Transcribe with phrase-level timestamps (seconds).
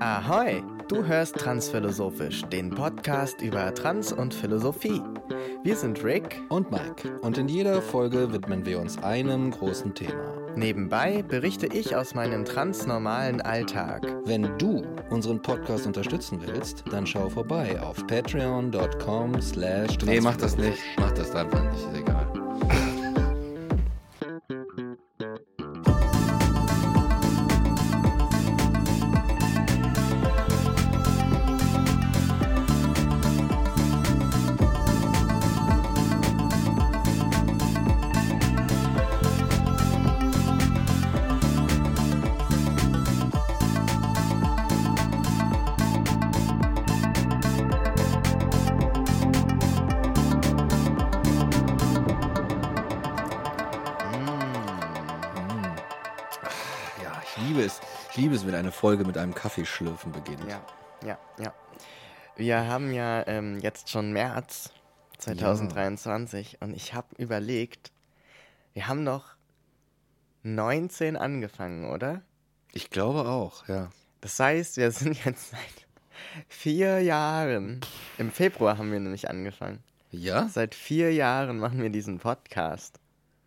[0.00, 5.02] Ahoi, du hörst Transphilosophisch, den Podcast über Trans und Philosophie.
[5.64, 10.34] Wir sind Rick und Mike und in jeder Folge widmen wir uns einem großen Thema.
[10.54, 14.06] Nebenbei berichte ich aus meinem transnormalen Alltag.
[14.24, 20.56] Wenn du unseren Podcast unterstützen willst, dann schau vorbei auf patreon.com slash Nee, mach das
[20.56, 20.78] nicht.
[20.98, 22.37] Mach das einfach nicht, ist egal.
[58.88, 60.48] Folge mit einem Kaffeeschlürfen beginnt.
[60.48, 60.64] Ja,
[61.04, 61.52] ja, ja.
[62.36, 64.70] Wir haben ja ähm, jetzt schon März
[65.18, 67.92] 2023 und ich habe überlegt,
[68.72, 69.34] wir haben noch
[70.42, 72.22] 19 angefangen, oder?
[72.72, 73.90] Ich glaube auch, ja.
[74.22, 75.86] Das heißt, wir sind jetzt seit
[76.48, 77.82] vier Jahren.
[78.16, 79.84] Im Februar haben wir nämlich angefangen.
[80.10, 80.48] Ja?
[80.48, 83.00] Seit vier Jahren machen wir diesen Podcast.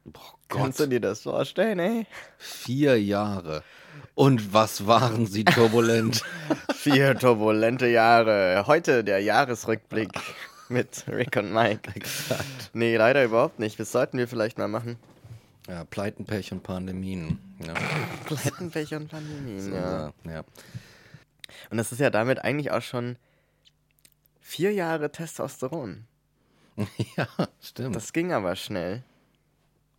[0.06, 2.06] Oh Kannst du Gott, dir das vorstellen, ey?
[2.38, 3.64] vier Jahre.
[4.16, 6.24] Und was waren sie turbulent?
[6.76, 8.66] Vier turbulente Jahre.
[8.68, 10.12] Heute der Jahresrückblick
[10.70, 11.92] mit Rick und Mike.
[11.96, 12.72] Exakt.
[12.74, 13.80] Nee, leider überhaupt nicht.
[13.80, 14.98] Das sollten wir vielleicht mal machen.
[15.68, 17.40] Ja, Pleiten, Pech und Pandemien.
[17.66, 17.74] Ja.
[18.26, 20.14] Plettenpech und Pandemien, So, ja.
[20.26, 20.44] ja.
[21.70, 23.18] Und das ist ja damit eigentlich auch schon
[24.40, 26.06] vier Jahre Testosteron.
[27.16, 27.28] ja,
[27.62, 27.96] stimmt.
[27.96, 29.04] Das ging aber schnell.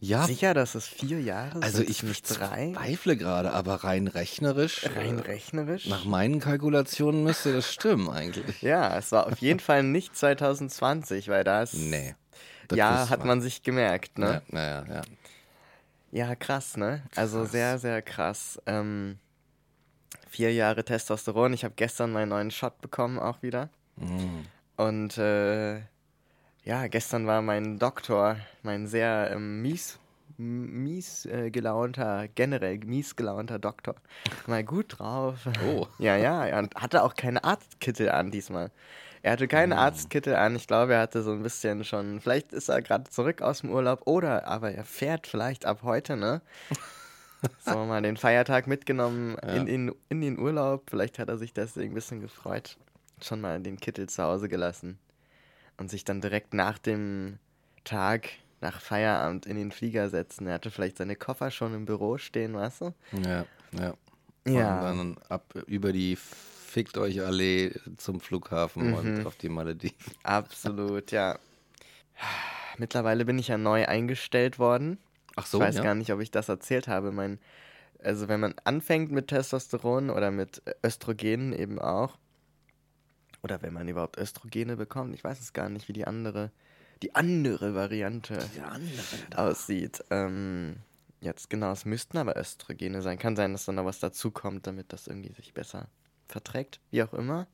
[0.05, 1.89] Ja, Sicher, dass es vier Jahre also sind?
[1.89, 2.73] ich nicht drei?
[2.75, 4.85] zweifle gerade, aber rein rechnerisch.
[4.97, 5.87] Rein äh, rechnerisch?
[5.87, 8.63] Nach meinen Kalkulationen müsste das stimmen eigentlich.
[8.63, 11.75] Ja, es war auf jeden Fall nicht 2020, weil das.
[11.75, 12.17] Nee.
[12.67, 14.43] das Ja, hat man sich gemerkt, ne?
[14.51, 15.03] Ja, ja, ja.
[16.11, 17.05] Ja, krass, ne?
[17.15, 17.53] Also Krass.
[17.53, 18.61] sehr, sehr krass.
[18.67, 19.21] Ähm,
[20.29, 21.53] vier Jahre Testosteron.
[21.53, 23.71] Ich habe gestern meinen neuen Shot bekommen, auch wieder.
[23.95, 24.47] Mhm.
[24.77, 25.77] Und äh,
[26.65, 29.99] ja, gestern war mein Doktor, mein sehr ähm, mies,
[30.43, 33.95] mies äh, gelaunter, generell mies gelaunter Doktor,
[34.47, 35.49] mal gut drauf.
[35.67, 35.87] Oh.
[35.99, 38.71] Ja, ja, er hatte auch keine Arztkittel an diesmal.
[39.23, 40.57] Er hatte keinen Arztkittel an.
[40.57, 42.21] Ich glaube, er hatte so ein bisschen schon.
[42.21, 46.17] Vielleicht ist er gerade zurück aus dem Urlaub oder aber er fährt vielleicht ab heute,
[46.17, 46.43] ne?
[47.59, 50.85] So mal den Feiertag mitgenommen in, in, in den Urlaub.
[50.89, 52.79] Vielleicht hat er sich deswegen ein bisschen gefreut.
[53.21, 54.97] Schon mal den Kittel zu Hause gelassen.
[55.77, 57.39] Und sich dann direkt nach dem
[57.83, 58.29] Tag,
[58.63, 60.47] nach Feierabend in den Flieger setzen.
[60.47, 62.95] Er hatte vielleicht seine Koffer schon im Büro stehen, weißt du?
[63.25, 63.95] Ja, ja.
[64.47, 64.77] Ja.
[64.79, 68.95] Und dann ab über die Fickt euch Allee zum Flughafen Mhm.
[68.95, 69.95] und auf die Malediven.
[70.23, 71.39] Absolut, ja.
[72.79, 74.99] Mittlerweile bin ich ja neu eingestellt worden.
[75.37, 77.13] Ach ich weiß gar nicht, ob ich das erzählt habe.
[77.13, 77.39] Mein,
[78.03, 82.17] also wenn man anfängt mit Testosteron oder mit Östrogenen eben auch,
[83.43, 86.51] oder wenn man überhaupt Östrogene bekommt, ich weiß es gar nicht, wie die andere,
[87.03, 88.39] die andere Variante
[89.37, 90.05] aussieht.
[90.11, 90.77] Ähm,
[91.21, 93.19] jetzt genau, es müssten aber Östrogene sein.
[93.19, 95.89] Kann sein, dass dann noch was dazukommt, damit das irgendwie sich besser
[96.29, 96.81] verträgt.
[96.91, 97.47] Wie auch immer.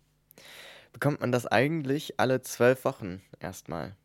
[0.92, 3.96] Bekommt man das eigentlich alle zwölf Wochen erstmal.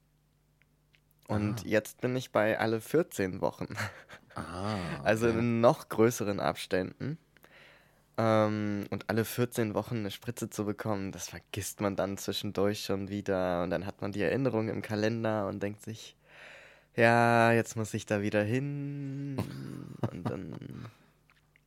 [1.28, 1.68] Und Ah.
[1.68, 3.68] jetzt bin ich bei alle 14 Wochen.
[4.36, 5.40] Ah, Also okay.
[5.40, 7.18] in noch größeren Abständen.
[8.18, 13.10] Ähm, und alle 14 Wochen eine Spritze zu bekommen, das vergisst man dann zwischendurch schon
[13.10, 13.64] wieder.
[13.64, 16.16] Und dann hat man die Erinnerung im Kalender und denkt sich,
[16.96, 19.38] ja, jetzt muss ich da wieder hin.
[20.12, 20.56] und dann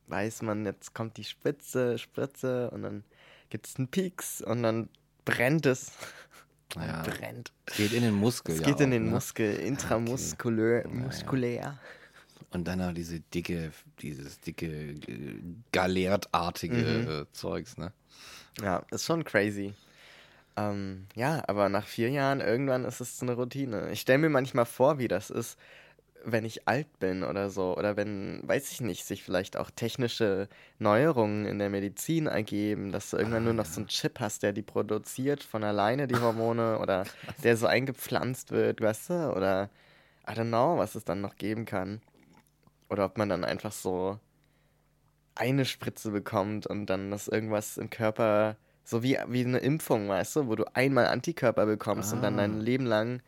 [0.07, 3.03] weiß man, jetzt kommt die Spitze, Spritze und dann
[3.49, 4.89] gibt es einen Pieks und dann
[5.25, 5.91] brennt es.
[6.75, 7.03] Ja.
[7.03, 7.53] Brennt.
[7.65, 8.55] Es geht in den Muskel.
[8.55, 9.11] Es ja geht in auch, den ne?
[9.11, 10.89] Muskel, intramuskulär, ja.
[10.89, 11.79] muskulär.
[12.51, 13.71] Und dann auch diese dicke,
[14.01, 14.95] dieses dicke, äh,
[15.71, 17.07] galertartige Mhm.
[17.09, 17.91] äh, Zeugs, ne?
[18.61, 19.73] Ja, ist schon crazy.
[20.55, 23.91] Ähm, ja, aber nach vier Jahren irgendwann ist es eine Routine.
[23.91, 25.57] Ich stelle mir manchmal vor, wie das ist,
[26.25, 27.77] wenn ich alt bin oder so.
[27.77, 30.47] Oder wenn, weiß ich nicht, sich vielleicht auch technische
[30.79, 34.51] Neuerungen in der Medizin ergeben, dass du irgendwann nur noch so einen Chip hast, der
[34.53, 37.03] die produziert von alleine, die Hormone, oder
[37.43, 39.33] der so eingepflanzt wird, weißt du?
[39.35, 39.69] Oder
[40.27, 42.01] I don't know, was es dann noch geben kann.
[42.89, 44.19] Oder ob man dann einfach so
[45.35, 50.37] eine Spritze bekommt und dann das irgendwas im Körper, so wie, wie eine Impfung, weißt
[50.37, 53.21] du, wo du einmal Antikörper bekommst und dann dein Leben lang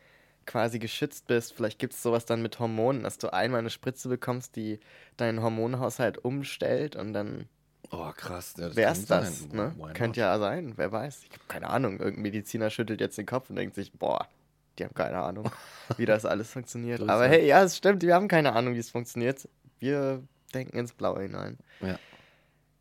[0.45, 1.53] quasi geschützt bist.
[1.53, 4.79] Vielleicht gibt es sowas dann mit Hormonen, dass du einmal eine Spritze bekommst, die
[5.17, 7.47] deinen Hormonhaushalt umstellt und dann
[7.91, 8.53] Oh, krass.
[8.57, 9.23] Ja, das Wer ist sein.
[9.23, 9.47] das?
[9.51, 9.73] Ne?
[9.93, 11.23] Könnte ja sein, wer weiß.
[11.23, 11.99] Ich habe keine Ahnung.
[11.99, 14.27] Irgendein Mediziner schüttelt jetzt den Kopf und denkt sich, boah,
[14.79, 15.49] die haben keine Ahnung,
[15.97, 17.01] wie das alles funktioniert.
[17.01, 19.47] Aber hey, ja, es stimmt, wir haben keine Ahnung, wie es funktioniert.
[19.79, 20.23] Wir
[20.53, 21.57] denken ins Blaue hinein.
[21.81, 21.99] Ja.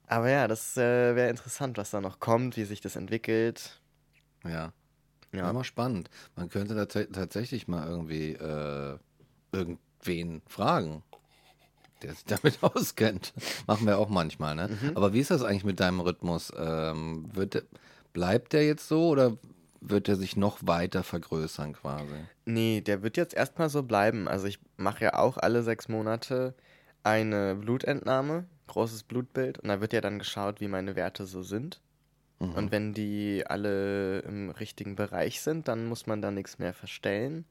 [0.07, 3.81] Aber ja, das äh, wäre interessant, was da noch kommt, wie sich das entwickelt.
[4.45, 4.73] Ja.
[5.31, 5.41] Ja.
[5.41, 6.09] Ja, mal spannend.
[6.37, 8.97] Man könnte da ta- tatsächlich mal irgendwie äh,
[9.53, 11.03] irgendwen fragen,
[12.03, 13.35] der sich damit auskennt.
[13.67, 14.69] Machen wir auch manchmal, ne?
[14.69, 14.97] Mhm.
[14.97, 16.51] Aber wie ist das eigentlich mit deinem Rhythmus?
[16.57, 17.63] Ähm, wird,
[18.15, 19.37] bleibt der jetzt so oder
[19.81, 22.15] wird er sich noch weiter vergrößern quasi?
[22.45, 24.29] Nee, der wird jetzt erstmal so bleiben.
[24.29, 26.55] Also ich mache ja auch alle sechs Monate
[27.03, 31.81] eine Blutentnahme, großes Blutbild, und da wird ja dann geschaut, wie meine Werte so sind.
[32.39, 32.55] Mhm.
[32.55, 37.45] Und wenn die alle im richtigen Bereich sind, dann muss man da nichts mehr verstellen.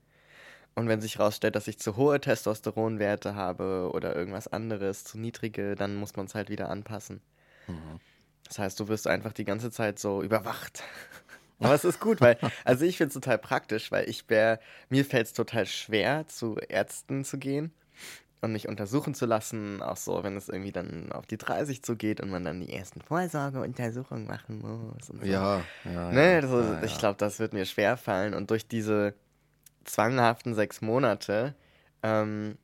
[0.76, 5.76] Und wenn sich herausstellt, dass ich zu hohe Testosteronwerte habe oder irgendwas anderes, zu niedrige,
[5.76, 7.22] dann muss man es halt wieder anpassen.
[7.68, 8.00] Mhm.
[8.48, 10.84] Das heißt, du wirst einfach die ganze Zeit so überwacht.
[11.60, 14.60] Aber es ist gut, weil, also ich finde es total praktisch, weil ich wär,
[14.90, 17.72] mir fällt es total schwer, zu Ärzten zu gehen
[18.42, 22.22] und mich untersuchen zu lassen, auch so, wenn es irgendwie dann auf die 30 zugeht
[22.22, 25.26] und man dann die ersten Vorsorgeuntersuchungen machen muss und so.
[25.28, 26.12] Ja, ja.
[26.12, 28.34] Ne, das, ja, ich glaube, das wird mir schwer fallen.
[28.34, 29.16] Und durch diese
[29.86, 31.56] zwanghaften sechs Monate,
[32.04, 32.58] ähm,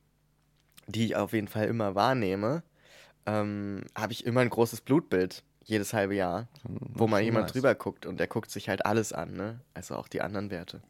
[0.86, 2.62] die ich auf jeden Fall immer wahrnehme,
[3.26, 7.52] ähm, habe ich immer ein großes Blutbild, jedes halbe Jahr, wo mal jemand nice.
[7.52, 9.60] drüber guckt und der guckt sich halt alles an, ne?
[9.74, 10.82] Also auch die anderen Werte.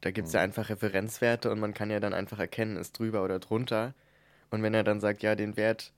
[0.00, 3.24] Da gibt es ja einfach Referenzwerte und man kann ja dann einfach erkennen, ist drüber
[3.24, 3.94] oder drunter.
[4.50, 5.92] Und wenn er dann sagt, ja, den Wert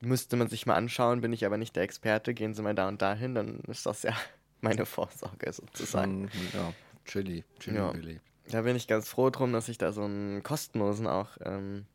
[0.00, 2.88] müsste man sich mal anschauen, bin ich aber nicht der Experte, gehen Sie mal da
[2.88, 4.12] und dahin, dann ist das ja
[4.60, 6.28] meine Vorsorge sozusagen.
[6.52, 6.72] Ja,
[7.04, 7.92] chilly, chilly Ja.
[7.92, 8.20] Billy.
[8.50, 11.86] Da bin ich ganz froh drum, dass ich da so einen kostenlosen auch ähm,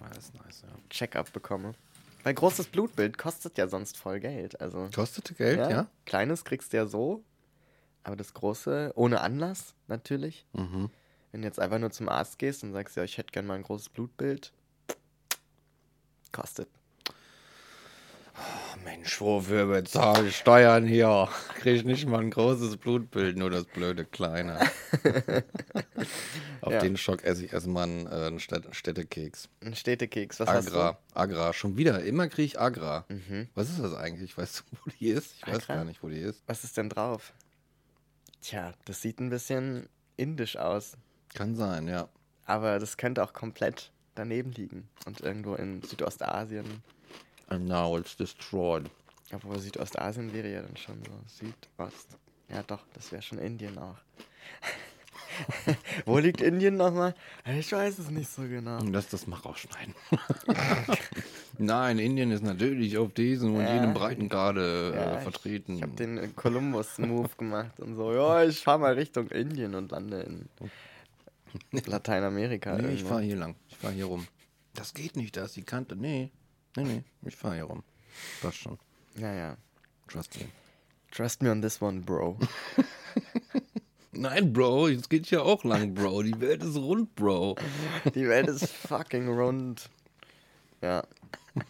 [0.00, 0.68] Ja, ist nice, ja.
[0.90, 1.74] Check-up bekomme.
[2.24, 4.60] Weil großes Blutbild kostet ja sonst voll Geld.
[4.60, 5.86] Also Kostete Geld, ja?
[6.06, 7.22] kleines kriegst du ja so,
[8.02, 10.46] aber das große ohne Anlass natürlich.
[10.54, 10.90] Mhm.
[11.30, 13.54] Wenn du jetzt einfach nur zum Arzt gehst und sagst, ja, ich hätte gern mal
[13.54, 14.52] ein großes Blutbild,
[16.32, 16.68] kostet.
[18.84, 21.28] Mensch, wofür bezahle ich Steuern hier?
[21.60, 24.58] Kriege ich nicht mal ein großes Blutbild, nur das blöde kleine.
[26.60, 26.80] Auf Ja.
[26.80, 29.48] den Schock esse ich erstmal einen, äh, einen Städt Städtekeks.
[29.64, 30.98] Ein Städtekeks, was Agra.
[31.14, 31.52] Agra.
[31.52, 32.02] Schon wieder.
[32.02, 33.04] Immer kriege ich Agra.
[33.08, 33.34] hast du?
[33.34, 33.48] Mhm.
[33.54, 34.36] Was ist das eigentlich?
[34.36, 35.34] Weißt du, wo die ist?
[35.36, 35.74] Ich weiß Agra?
[35.76, 36.42] gar nicht, wo die ist.
[36.46, 37.32] Was ist denn drauf?
[38.40, 40.96] Tja, das sieht ein bisschen indisch aus.
[41.34, 42.08] Kann sein, ja.
[42.46, 44.88] Aber das könnte auch komplett daneben liegen.
[45.06, 46.82] Und irgendwo in Südostasien.
[47.48, 48.88] And now it's destroyed.
[49.32, 52.16] Obwohl Südostasien wäre ja dann schon so Südost.
[52.48, 53.96] Ja doch, das wäre schon Indien auch.
[56.06, 57.12] Wo liegt Indien nochmal?
[57.58, 58.78] Ich weiß es nicht so genau.
[58.84, 59.92] Lass das mal rausschneiden.
[61.58, 63.74] Nein, Indien ist natürlich auf diesem und Ja.
[63.74, 65.76] jenem Breitengrade äh, Ja, vertreten.
[65.76, 69.90] Ich habe den äh, Columbus-Move gemacht und so, ja, ich fahr mal Richtung Indien und
[69.90, 70.48] lande in
[71.86, 72.76] Lateinamerika.
[72.76, 73.08] Nee, ich irgendwo.
[73.08, 73.54] fahre hier lang.
[73.68, 74.26] Ich fahre hier rum.
[74.74, 75.96] Das geht nicht, da ist die Kante.
[75.96, 76.30] Nee,
[76.76, 77.82] nee, nee, ich fahre hier rum.
[78.40, 78.78] Passt schon.
[79.16, 79.56] Ja, ja.
[80.08, 80.46] Trust me.
[81.10, 82.38] Trust me on this one, Bro.
[84.12, 86.22] Nein, Bro, es geht ja auch lang, Bro.
[86.22, 87.56] Die Welt ist rund, Bro.
[88.14, 89.90] Die Welt ist fucking rund.
[90.80, 91.04] Ja.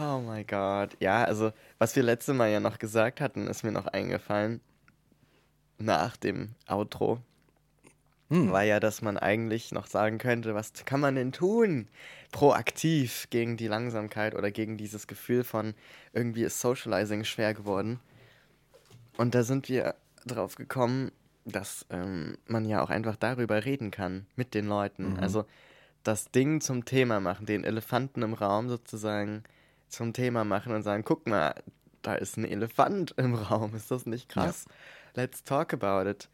[0.00, 0.96] Oh mein Gott.
[1.00, 4.60] Ja, also, was wir letzte Mal ja noch gesagt hatten, ist mir noch eingefallen.
[5.78, 7.20] Nach dem Outro.
[8.30, 8.52] Hm.
[8.52, 11.88] War ja, dass man eigentlich noch sagen könnte, was kann man denn tun?
[12.32, 15.74] Proaktiv gegen die Langsamkeit oder gegen dieses Gefühl von
[16.12, 18.00] irgendwie ist Socializing schwer geworden.
[19.16, 19.94] Und da sind wir
[20.26, 21.10] drauf gekommen,
[21.44, 25.14] dass ähm, man ja auch einfach darüber reden kann mit den Leuten.
[25.20, 25.46] Also
[26.02, 29.42] das Ding zum Thema machen, den Elefanten im Raum sozusagen
[29.88, 31.54] zum Thema machen und sagen, guck mal,
[32.02, 34.66] da ist ein Elefant im Raum, ist das nicht krass?
[35.14, 36.28] Let's talk about it.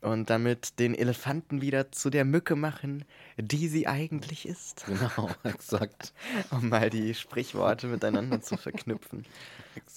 [0.00, 3.04] Und damit den Elefanten wieder zu der Mücke machen,
[3.36, 4.84] die sie eigentlich ist.
[4.86, 6.12] Genau, exakt.
[6.50, 9.24] Um mal die Sprichworte miteinander zu verknüpfen.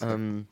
[0.01, 0.47] Ähm,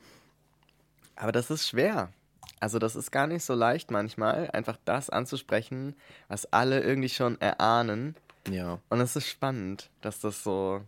[1.14, 2.12] aber das ist schwer.
[2.58, 5.94] Also das ist gar nicht so leicht manchmal, einfach das anzusprechen,
[6.28, 8.16] was alle irgendwie schon erahnen.
[8.48, 10.82] Ja, Und es ist spannend, dass das so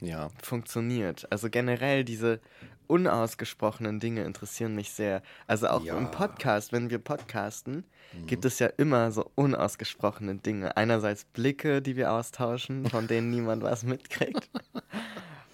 [0.00, 0.28] ja.
[0.42, 1.26] funktioniert.
[1.30, 2.40] Also generell diese
[2.86, 5.22] unausgesprochenen Dinge interessieren mich sehr.
[5.46, 5.96] Also auch Ja.
[5.96, 7.84] im Podcast, wenn wir podcasten,
[8.26, 10.76] gibt es ja immer so unausgesprochene Dinge.
[10.76, 14.48] Einerseits Blicke, die wir austauschen, von denen niemand was mitkriegt.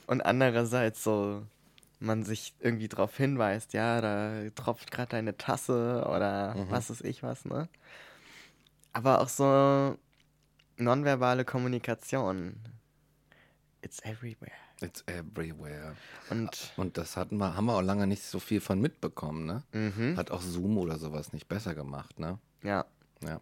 [0.06, 1.42] Und andererseits so
[2.00, 7.22] man sich irgendwie darauf hinweist, ja, da tropft gerade deine Tasse oder was weiß ich
[7.22, 7.68] was, ne?
[8.92, 9.96] Aber auch so
[10.76, 12.56] nonverbale Kommunikation.
[13.82, 14.50] It's everywhere.
[14.82, 15.96] It's everywhere.
[16.30, 19.62] Und Und das hatten wir, haben wir auch lange nicht so viel von mitbekommen, ne?
[19.72, 22.38] mhm, Hat auch Zoom oder sowas nicht besser gemacht, ne?
[22.62, 22.84] ja.
[23.24, 23.40] Ja.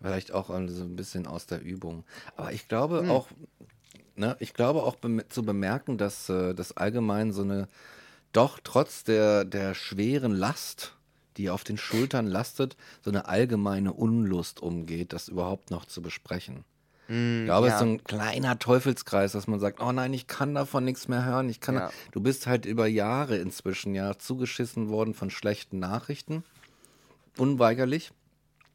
[0.00, 2.04] Vielleicht auch äh, so ein bisschen aus der Übung.
[2.36, 3.28] Aber ich glaube auch,
[4.16, 7.68] ne, ich glaube auch bem zu bemerken, dass äh, das allgemein so eine,
[8.32, 10.96] doch trotz der, der schweren Last,
[11.36, 16.64] die auf den Schultern lastet, so eine allgemeine Unlust umgeht, das überhaupt noch zu besprechen.
[17.12, 20.54] Ich glaube, es ist so ein kleiner Teufelskreis, dass man sagt, oh nein, ich kann
[20.54, 21.48] davon nichts mehr hören.
[21.50, 21.90] Ich kann, Ja.
[22.12, 26.42] du bist halt über Jahre inzwischen ja zugeschissen worden von schlechten Nachrichten,
[27.36, 28.12] unweigerlich.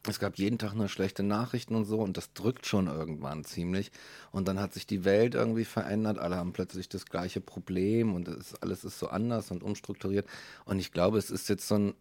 [0.08, 3.92] Es gab jeden Tag nur schlechte Nachrichten und so und das drückt schon irgendwann ziemlich.
[4.32, 8.28] Und dann hat sich die Welt irgendwie verändert, alle haben plötzlich das gleiche Problem und
[8.30, 10.26] ist, alles ist so anders und umstrukturiert.
[10.64, 11.94] Und ich glaube, es ist jetzt so ein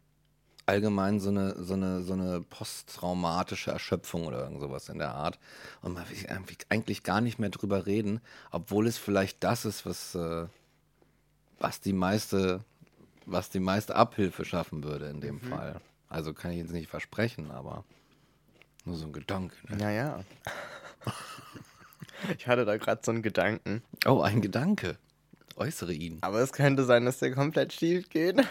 [0.67, 5.39] allgemein so eine, so eine, so eine posttraumatische Erschöpfung oder irgend sowas in der Art.
[5.81, 6.27] Und man will
[6.69, 8.21] eigentlich gar nicht mehr drüber reden,
[8.51, 10.47] obwohl es vielleicht das ist, was, äh,
[11.59, 12.65] was die meiste,
[13.25, 15.81] was die meiste Abhilfe schaffen würde in dem Fall.
[16.09, 17.85] Also kann ich jetzt nicht versprechen, aber
[18.85, 19.57] nur so ein Gedanke.
[19.69, 19.77] Ne?
[19.77, 20.25] Naja.
[22.39, 23.83] Ich hatte da gerade so einen Gedanken.
[24.07, 24.97] Oh, ein Gedanke.
[25.57, 26.19] Äußere ihn.
[26.23, 28.37] Aber es könnte sein, dass der komplett schief geht.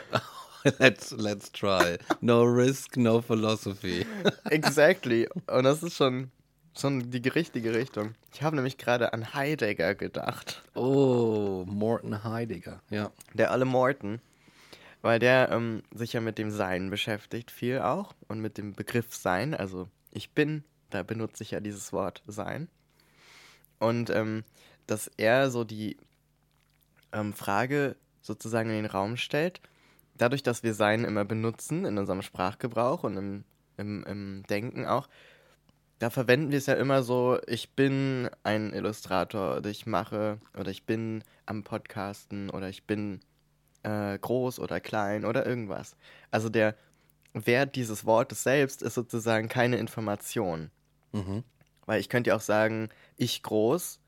[0.80, 1.98] let's, let's try.
[2.22, 4.06] No risk, no philosophy.
[4.50, 5.28] exactly.
[5.48, 6.32] Und das ist schon,
[6.78, 8.16] schon die richtige Richtung.
[8.34, 10.64] Ich habe nämlich gerade an Heidegger gedacht.
[10.74, 12.82] Oh, Morton Heidegger.
[12.90, 13.12] Ja.
[13.34, 14.20] Der alle Morton.
[15.02, 18.16] Weil der ähm, sich ja mit dem Sein beschäftigt, viel auch.
[18.28, 19.54] Und mit dem Begriff Sein.
[19.54, 22.70] Also ich bin, da benutze ich ja dieses Wort Sein.
[23.78, 24.44] Und ähm,
[24.88, 25.98] dass er so die
[27.12, 29.62] ähm, Frage sozusagen in den Raum stellt,
[30.18, 33.44] dadurch, dass wir Sein immer benutzen in unserem Sprachgebrauch und im,
[33.78, 35.08] im, im Denken auch,
[36.00, 40.70] da verwenden wir es ja immer so, ich bin ein Illustrator oder ich mache oder
[40.70, 43.22] ich bin am Podcasten oder ich bin
[43.84, 45.96] äh, groß oder klein oder irgendwas.
[46.32, 46.76] Also der
[47.34, 50.70] Wert dieses Wortes selbst ist sozusagen keine Information.
[51.12, 51.44] Mhm.
[51.86, 54.00] Weil ich könnte ja auch sagen, ich groß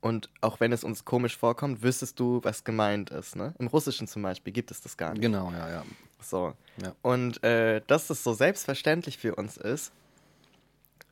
[0.00, 3.36] und auch wenn es uns komisch vorkommt, wüsstest du, was gemeint ist.
[3.36, 3.54] Ne?
[3.58, 5.22] Im Russischen zum Beispiel gibt es das gar nicht.
[5.22, 5.84] Genau, ja, ja.
[6.20, 6.54] So.
[6.82, 6.94] Ja.
[7.02, 9.92] Und äh, dass das so selbstverständlich für uns ist,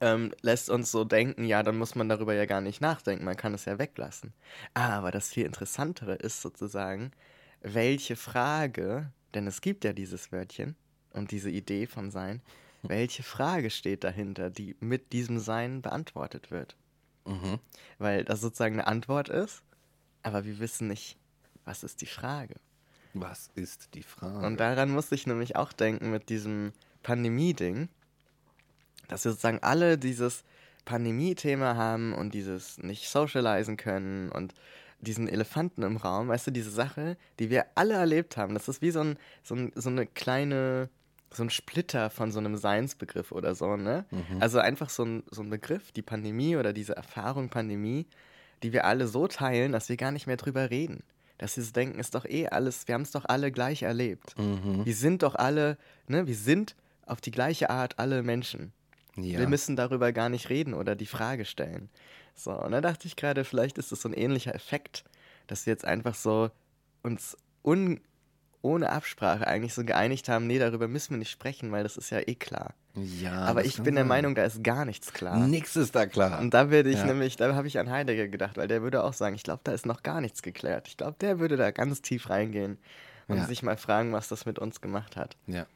[0.00, 3.36] ähm, lässt uns so denken, ja, dann muss man darüber ja gar nicht nachdenken, man
[3.36, 4.32] kann es ja weglassen.
[4.74, 7.12] Aber das viel Interessantere ist sozusagen,
[7.62, 10.76] welche Frage, denn es gibt ja dieses Wörtchen
[11.12, 12.42] und diese Idee von Sein,
[12.82, 16.76] welche Frage steht dahinter, die mit diesem Sein beantwortet wird?
[17.26, 17.58] Mhm.
[17.98, 19.62] Weil das sozusagen eine Antwort ist,
[20.22, 21.18] aber wir wissen nicht,
[21.64, 22.54] was ist die Frage.
[23.14, 24.46] Was ist die Frage?
[24.46, 27.88] Und daran musste ich nämlich auch denken mit diesem Pandemie-Ding,
[29.08, 30.44] dass wir sozusagen alle dieses
[30.84, 34.54] Pandemie-Thema haben und dieses nicht socialisen können und
[35.00, 38.54] diesen Elefanten im Raum, weißt du, diese Sache, die wir alle erlebt haben.
[38.54, 40.88] Das ist wie so, ein, so, ein, so eine kleine,
[41.36, 44.04] so ein Splitter von so einem Seinsbegriff oder so, ne?
[44.40, 48.06] Also einfach so ein, so ein Begriff, die Pandemie oder diese Erfahrung Pandemie,
[48.62, 51.02] die wir alle so teilen, dass wir gar nicht mehr drüber reden.
[51.38, 54.38] Dass wir so denken, ist doch eh alles, wir haben es doch alle gleich erlebt.
[54.38, 54.86] Mhm.
[54.86, 55.76] Wir sind doch alle,
[56.08, 56.74] ne, wir sind
[57.04, 58.72] auf die gleiche Art alle Menschen.
[59.16, 59.38] ja.
[59.38, 61.90] Wir müssen darüber gar nicht reden oder die Frage stellen.
[62.34, 65.04] So, und da dachte ich gerade, vielleicht ist es so ein ähnlicher Effekt,
[65.46, 66.50] dass wir jetzt einfach so
[67.02, 68.00] uns un,
[68.66, 72.10] ohne Absprache eigentlich so geeinigt haben, nee, darüber müssen wir nicht sprechen, weil das ist
[72.10, 72.74] ja eh klar.
[72.94, 74.08] ja Aber ich bin der sein.
[74.08, 75.38] Meinung, da ist gar nichts klar.
[75.46, 76.40] Nix ist da klar.
[76.40, 77.06] Und da würde ich Ja.
[77.06, 79.72] nämlich, da habe ich an Heidegger gedacht, weil der würde auch sagen, ich glaube, da
[79.72, 80.88] ist noch gar nichts geklärt.
[80.88, 82.78] Ich glaube, der würde da ganz tief reingehen
[83.28, 83.44] und Ja.
[83.44, 85.36] sich mal fragen, was das mit uns gemacht hat.
[85.46, 85.66] ja.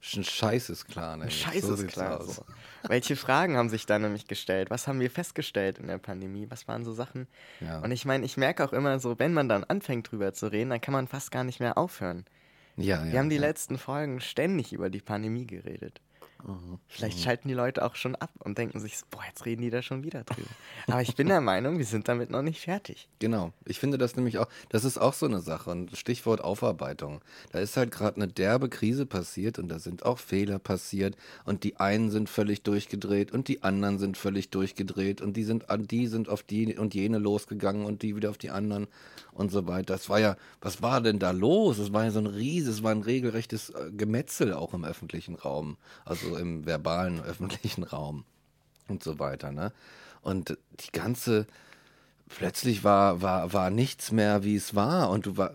[0.00, 1.28] Schon Scheiß ist klar, ne?
[1.28, 2.22] Scheiße So ist klar.
[2.22, 2.44] So.
[2.86, 4.70] Welche Fragen haben sich da nämlich gestellt?
[4.70, 6.46] Was haben wir festgestellt in der Pandemie?
[6.50, 7.26] Was waren so Sachen?
[7.58, 7.80] Ja.
[7.80, 10.70] Und ich meine, ich merke auch immer so, wenn man dann anfängt drüber zu reden,
[10.70, 12.26] dann kann man fast gar nicht mehr aufhören.
[12.78, 13.12] Ja, ja.
[13.12, 13.42] Wir haben die ja.
[13.42, 16.00] letzten Folgen ständig über die Pandemie geredet.
[16.46, 16.78] Mhm.
[16.86, 19.82] Vielleicht schalten die Leute auch schon ab und denken sich, boah, jetzt reden die da
[19.82, 20.48] schon wieder drüber.
[20.86, 23.08] Aber ich bin der Meinung, wir sind damit noch nicht fertig.
[23.18, 23.52] Genau.
[23.64, 25.70] Ich finde das nämlich auch, das ist auch so eine Sache.
[25.70, 27.20] Und Stichwort Aufarbeitung.
[27.52, 31.64] Da ist halt gerade eine derbe Krise passiert und da sind auch Fehler passiert und
[31.64, 35.86] die einen sind völlig durchgedreht und die anderen sind völlig durchgedreht und die sind an
[35.86, 38.86] die sind auf die und jene losgegangen und die wieder auf die anderen
[39.32, 39.94] und so weiter.
[39.94, 41.78] Das war ja, was war denn da los?
[41.78, 45.36] Es war ja so ein Ries, es war ein regelrechtes äh, Gemetzel auch im öffentlichen
[45.36, 48.24] Raum, also im verbalen öffentlichen Raum
[48.88, 49.72] und so weiter, ne?
[50.20, 51.46] Und die ganze,
[52.28, 55.10] plötzlich war, war, war nichts mehr, wie es war.
[55.10, 55.52] Und du war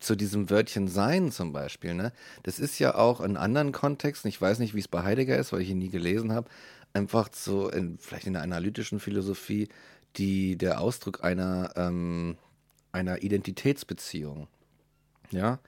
[0.00, 2.12] zu diesem Wörtchen sein zum Beispiel, ne?
[2.42, 5.52] Das ist ja auch in anderen Kontexten, ich weiß nicht, wie es bei Heidegger ist,
[5.52, 6.48] weil ich ihn nie gelesen habe,
[6.92, 9.68] einfach so, in, vielleicht in der analytischen Philosophie,
[10.16, 12.36] die, der Ausdruck einer, ähm,
[12.92, 14.48] einer Identitätsbeziehung.
[15.30, 15.58] Ja,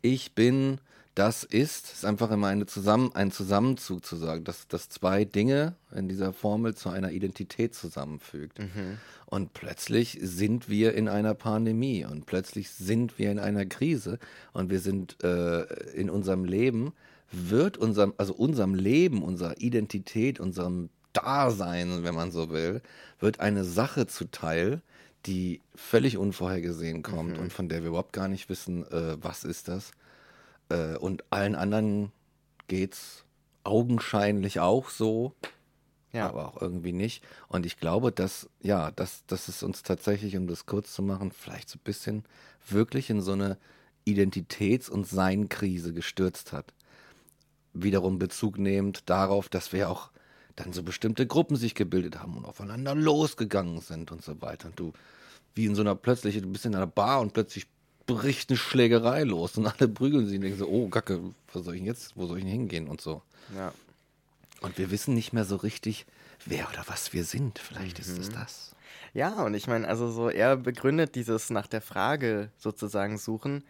[0.00, 0.80] ich bin,
[1.18, 5.74] das ist, ist einfach immer eine Zusammen, ein Zusammenzug zu sagen, dass, dass zwei Dinge
[5.92, 8.60] in dieser Formel zu einer Identität zusammenfügt.
[8.60, 8.98] Mhm.
[9.26, 14.20] Und plötzlich sind wir in einer Pandemie und plötzlich sind wir in einer Krise
[14.52, 15.62] und wir sind äh,
[15.94, 16.92] in unserem Leben,
[17.32, 22.80] wird unserem, also unserem Leben, unserer Identität, unserem Dasein, wenn man so will,
[23.18, 24.82] wird eine Sache zuteil,
[25.26, 27.42] die völlig unvorhergesehen kommt Mhm.
[27.42, 29.90] und von der wir überhaupt gar nicht wissen, äh, was ist das.
[30.68, 32.12] Äh, und allen anderen
[32.66, 33.24] geht's
[33.64, 35.34] augenscheinlich auch so,
[36.12, 36.28] Ja.
[36.28, 37.22] aber auch irgendwie nicht.
[37.48, 41.32] Und ich glaube, dass, ja, dass, dass es uns tatsächlich, um das kurz zu machen,
[41.32, 42.24] vielleicht so ein bisschen
[42.68, 43.58] wirklich in so eine
[44.06, 46.72] Identitäts- und Sein-Krise gestürzt hat.
[47.74, 50.10] Wiederum Bezug nehmend darauf, dass wir auch
[50.56, 54.68] dann so bestimmte Gruppen sich gebildet haben und aufeinander losgegangen sind und so weiter.
[54.68, 54.92] Und du,
[55.54, 57.66] wie in so einer plötzlich, du bist in einer Bar und plötzlich
[58.08, 61.20] bricht eine Schlägerei los und alle prügeln sich und denken so, oh, Gacke,
[61.52, 63.22] was soll ich denn jetzt, wo soll ich denn hingehen und so.
[63.54, 63.72] ja.
[64.60, 66.04] Und wir wissen nicht mehr so richtig,
[66.44, 67.60] wer oder was wir sind.
[67.60, 68.20] Vielleicht ist Mhm.
[68.22, 68.74] es das.
[69.14, 73.62] Ja, und ich meine, also so, er begründet dieses nach der Frage sozusagen suchen,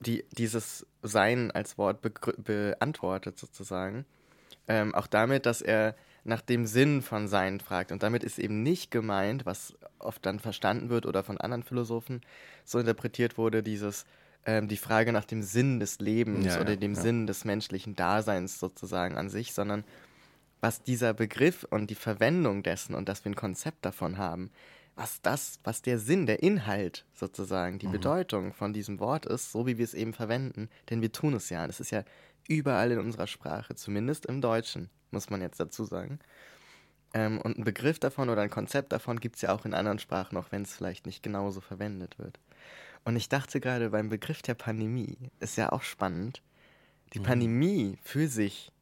[0.00, 2.00] die dieses Sein als Wort
[2.38, 4.06] beantwortet sozusagen.
[4.68, 7.92] Ähm, auch damit, dass er nach dem Sinn von Sein fragt.
[7.92, 12.20] Und damit ist eben nicht gemeint, was oft dann verstanden wird oder von anderen Philosophen
[12.64, 14.04] so interpretiert wurde, dieses
[14.44, 17.00] ähm, die Frage nach dem Sinn des Lebens Ja, oder ja, dem ja.
[17.00, 19.84] Sinn des menschlichen Daseins sozusagen an sich, sondern
[20.60, 24.50] was dieser Begriff und die Verwendung dessen und dass wir ein Konzept davon haben,
[24.94, 29.66] was das, was der Sinn, der Inhalt sozusagen, die Bedeutung von diesem Wort ist, so
[29.66, 31.66] wie wir es eben verwenden, denn wir tun es ja.
[31.66, 32.04] Das ist ja
[32.46, 36.18] überall in unserer Sprache, zumindest im Deutschen, muss man jetzt dazu sagen.
[37.14, 39.98] Ähm, und ein Begriff davon oder ein Konzept davon gibt es ja auch in anderen
[39.98, 42.38] Sprachen, auch wenn es vielleicht nicht genauso verwendet wird.
[43.04, 46.42] Und ich dachte gerade beim Begriff der Pandemie, ist ja auch spannend,
[47.12, 48.72] die Pandemie für sich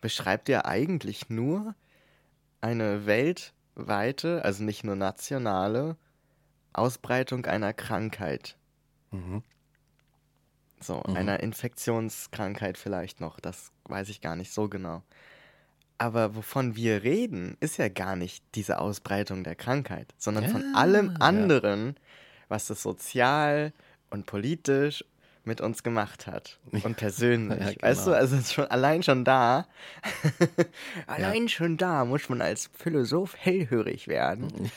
[0.00, 1.74] beschreibt ja eigentlich nur
[2.60, 5.96] eine weltweite, also nicht nur nationale,
[6.74, 8.56] Ausbreitung einer Krankheit.
[9.12, 9.42] Mhm.
[10.80, 11.16] So, Mhm.
[11.16, 15.02] einer Infektionskrankheit vielleicht noch, das weiß ich gar nicht so genau.
[15.98, 20.72] Aber wovon wir reden, ist ja gar nicht diese Ausbreitung der Krankheit, sondern von Ja,
[20.78, 21.16] allem ja.
[21.20, 21.96] anderen,
[22.48, 23.72] was es sozial
[24.10, 25.04] und politisch
[25.44, 26.58] mit uns gemacht hat.
[26.84, 27.76] Und persönlich.
[27.76, 28.16] Ja, Weißt du, genau.
[28.16, 29.66] also schon, allein schon da,
[31.06, 34.70] allein schon da muss man als Philosoph hellhörig werden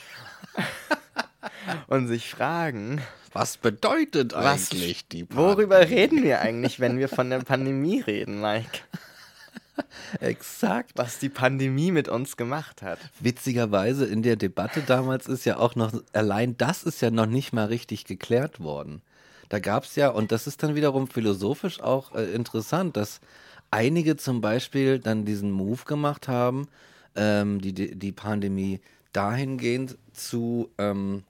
[1.88, 3.00] und sich fragen,
[3.32, 5.94] Was bedeutet Was- eigentlich die worüber Pandemie?
[6.00, 8.80] reden wir eigentlich, wenn wir von der Pandemie reden, Mike?
[10.20, 10.92] Exakt.
[10.96, 12.98] Was die Pandemie mit uns gemacht hat.
[13.20, 17.52] Witzigerweise in der Debatte damals ist ja auch noch, allein das ist ja noch nicht
[17.52, 19.02] mal richtig geklärt worden.
[19.48, 23.20] Da gab es ja, und das ist dann wiederum philosophisch auch äh, interessant, dass
[23.70, 26.68] einige zum Beispiel dann diesen Move gemacht haben,
[27.16, 28.80] ähm, die, die Pandemie
[29.12, 31.24] dahingehend zu ähm,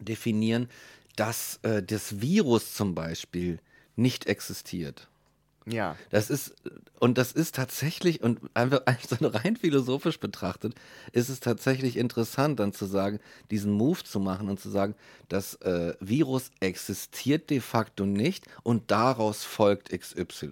[0.00, 0.68] definieren,
[1.16, 3.58] dass äh, das Virus zum Beispiel
[3.96, 5.08] nicht existiert.
[5.66, 5.96] Ja.
[6.10, 6.54] Das ist,
[6.98, 10.74] und das ist tatsächlich, und einfach einfach so rein philosophisch betrachtet,
[11.12, 13.20] ist es tatsächlich interessant, dann zu sagen,
[13.50, 14.94] diesen Move zu machen und zu sagen,
[15.28, 20.50] das äh, Virus existiert de facto nicht und daraus folgt XY.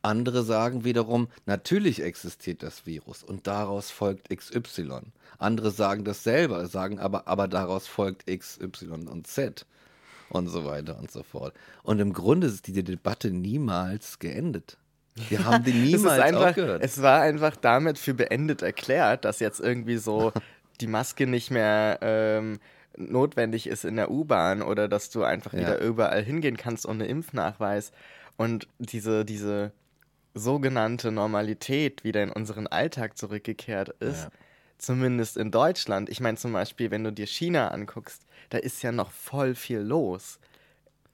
[0.00, 5.00] Andere sagen wiederum, natürlich existiert das Virus und daraus folgt XY.
[5.38, 9.66] Andere sagen dasselbe, sagen aber, aber daraus folgt XY und Z
[10.30, 11.54] und so weiter und so fort.
[11.82, 14.76] Und im Grunde ist diese Debatte niemals geendet.
[15.28, 16.82] Wir haben die Es, niemals ist einfach, aufgehört.
[16.84, 20.32] es war einfach damit für beendet erklärt, dass jetzt irgendwie so
[20.80, 22.60] die Maske nicht mehr ähm,
[22.96, 25.60] notwendig ist in der U-Bahn oder dass du einfach Ja.
[25.60, 27.92] wieder überall hingehen kannst ohne Impfnachweis.
[28.36, 29.72] Und diese, diese
[30.34, 34.24] sogenannte Normalität wieder in unseren Alltag zurückgekehrt ist.
[34.24, 34.30] Ja.
[34.78, 36.08] Zumindest in Deutschland.
[36.08, 39.80] Ich meine zum Beispiel, wenn du dir China anguckst, da ist ja noch voll viel
[39.80, 40.38] los.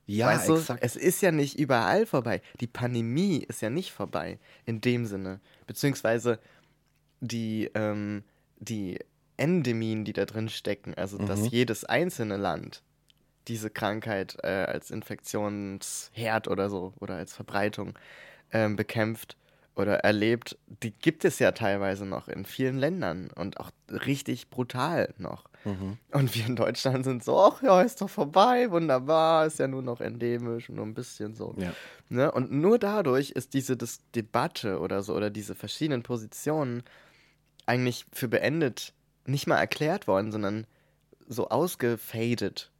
[0.07, 0.83] ja, weißt du, exakt.
[0.85, 2.43] es ist ja nicht überall vorbei.
[2.61, 5.41] Die Pandemie ist ja nicht vorbei, in dem Sinne.
[5.67, 6.39] Beziehungsweise
[7.21, 8.23] die, ähm,
[8.59, 8.99] die
[9.37, 11.27] Endemien, die da drin stecken, also Mhm.
[11.27, 12.83] dass jedes einzelne Land
[13.49, 17.99] diese Krankheit äh, als Infektionsherd oder so oder als Verbreitung
[18.53, 19.37] ähm, bekämpft
[19.75, 25.13] oder erlebt, die gibt es ja teilweise noch in vielen Ländern und auch richtig brutal
[25.19, 25.45] noch.
[25.65, 25.99] Mhm.
[26.13, 29.83] Und wir in Deutschland sind so, ach ja, ist doch vorbei, wunderbar, ist ja nur
[29.83, 31.55] noch endemisch, nur ein bisschen so.
[31.57, 31.73] Ja.
[32.09, 32.31] Ne?
[32.31, 36.83] Und nur dadurch ist diese Dis Debatte oder so oder diese verschiedenen Positionen
[37.67, 38.93] eigentlich für beendet
[39.27, 40.67] nicht mal erklärt worden, sondern
[41.27, 42.71] so ausgefadet.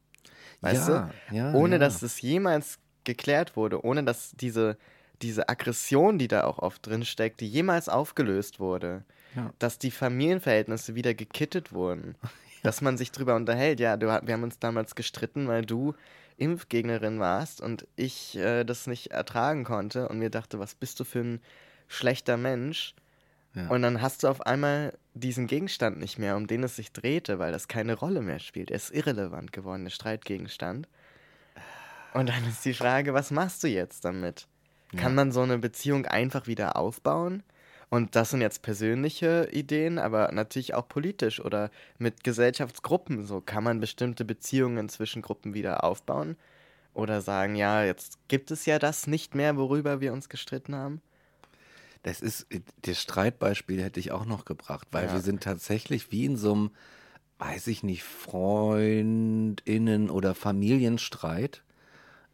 [0.61, 1.35] Weißt Ja, du?
[1.35, 1.79] ja, ohne ja.
[1.79, 4.77] dass es jemals geklärt wurde, ohne dass diese,
[5.21, 9.03] diese Aggression, die da auch oft drin steckt, die jemals aufgelöst wurde.
[9.59, 12.15] Dass die Familienverhältnisse wieder gekittet wurden.
[12.65, 13.79] Dass man sich drüber unterhält.
[13.79, 15.93] Ja, du, wir haben uns damals gestritten, weil du
[16.37, 21.03] Impfgegnerin warst und ich äh, das nicht ertragen konnte und mir dachte, was bist du
[21.03, 21.41] für ein
[21.87, 22.93] schlechter Mensch?
[23.53, 23.69] Ja.
[23.69, 27.39] Und dann hast du auf einmal diesen Gegenstand nicht mehr, um den es sich drehte,
[27.39, 28.69] weil das keine Rolle mehr spielt.
[28.69, 30.89] Er ist irrelevant geworden, der Streitgegenstand.
[32.13, 34.47] Und dann ist die Frage, was machst du jetzt damit?
[34.95, 37.43] Kann man so eine Beziehung einfach wieder aufbauen?
[37.95, 43.23] Und das sind jetzt persönliche Ideen, aber natürlich auch politisch oder mit Gesellschaftsgruppen.
[43.23, 46.35] So kann man bestimmte Beziehungen zwischen Gruppen wieder aufbauen?
[46.93, 51.01] Oder sagen, ja, jetzt gibt es ja das nicht mehr, worüber wir uns gestritten haben?
[52.03, 52.47] Das ist,
[52.81, 55.13] das Streitbeispiel hätte ich auch noch gebracht, weil Ja.
[55.13, 56.71] wir sind tatsächlich wie in so einem,
[57.39, 61.63] weiß ich nicht, FreundInnen- oder Familienstreit.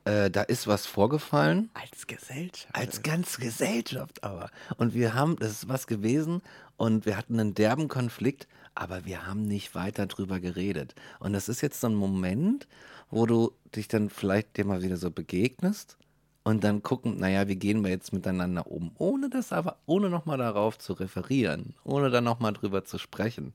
[0.06, 1.70] Äh, da ist was vorgefallen.
[1.74, 2.74] Als Gesellschaft.
[2.74, 4.50] Als ganz Gesellschaft aber.
[4.78, 6.42] Und wir haben, das ist was gewesen
[6.78, 10.96] und wir hatten einen derben Konflikt, aber wir haben nicht weiter drüber geredet.
[11.20, 12.68] Und das ist jetzt so ein Moment,
[13.12, 15.98] wo du dich dann vielleicht dir mal wieder so begegnest
[16.44, 20.40] und dann gucken, naja, wie gehen wir jetzt miteinander um, ohne das aber, ohne nochmal
[20.40, 23.54] darauf zu referieren, ohne dann nochmal drüber zu sprechen.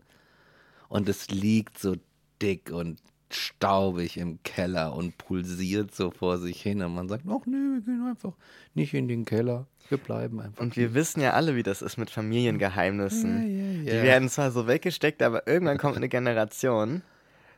[0.88, 1.96] Und es liegt so
[2.40, 3.00] dick und
[3.36, 6.82] staubig im Keller und pulsiert so vor sich hin.
[6.82, 8.32] Und man sagt, ach nee, wir gehen einfach
[8.74, 9.66] nicht in den Keller.
[9.88, 10.60] Wir bleiben einfach.
[10.60, 13.42] Und wir wissen ja alle, wie das ist mit Familiengeheimnissen.
[13.42, 14.02] Ja, ja, Die ja.
[14.02, 17.02] werden zwar so weggesteckt, aber irgendwann kommt eine Generation,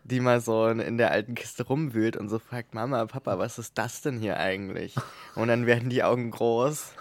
[0.05, 3.79] die mal so in der alten Kiste rumwühlt und so fragt, Mama, Papa, was ist
[3.79, 4.95] das denn hier eigentlich?
[5.35, 6.93] Und dann werden die Augen groß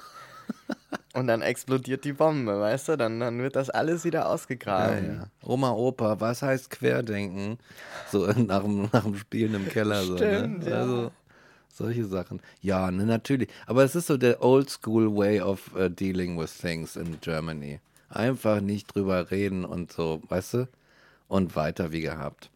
[1.17, 2.95] und dann explodiert die Bombe, weißt du?
[2.95, 5.19] Dann, dann wird das alles wieder ja, ausgegraben.
[5.19, 5.27] ja.
[5.43, 7.57] Oma, Opa, was heißt Querdenken?
[8.11, 10.03] So nach dem, nach dem Spielen im Keller.
[10.03, 10.69] So, Stimmt, ne?
[10.69, 10.81] ja.
[10.81, 11.11] Also
[11.73, 12.39] solche Sachen.
[12.61, 13.49] Ja, ne, natürlich.
[13.65, 17.79] Aber es ist so der old school way of uh, dealing with things in Germany.
[18.09, 20.69] Einfach nicht drüber reden und so, weißt du?
[21.27, 22.51] Und weiter wie gehabt.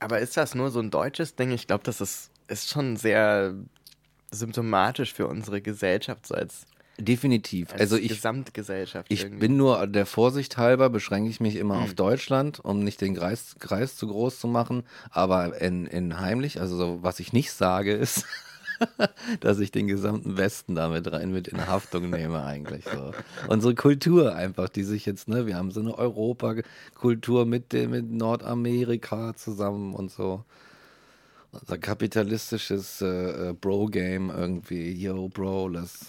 [0.00, 1.52] Aber ist das nur so ein deutsches Ding?
[1.52, 3.54] Ich glaube, das ist, ist schon sehr
[4.32, 6.66] symptomatisch für unsere Gesellschaft, so als,
[6.98, 7.72] Definitiv.
[7.72, 9.06] als also ich, Gesamtgesellschaft.
[9.10, 9.40] Ich irgendwie.
[9.40, 11.82] bin nur der Vorsicht halber, beschränke ich mich immer Hm.
[11.84, 14.82] auf Deutschland, um nicht den Kreis, Kreis zu groß zu machen.
[15.10, 18.24] Aber in, in heimlich, also so, was ich nicht sage, ist,
[19.40, 23.12] dass ich den gesamten Westen damit rein mit in Haftung nehme eigentlich so.
[23.48, 28.10] Unsere Kultur einfach, die sich jetzt, ne, wir haben so eine Europakultur mit, dem- mit
[28.10, 30.44] Nordamerika zusammen und so.
[31.52, 36.06] Unser kapitalistisches äh, äh, Bro-Game irgendwie, yo, Bro, lass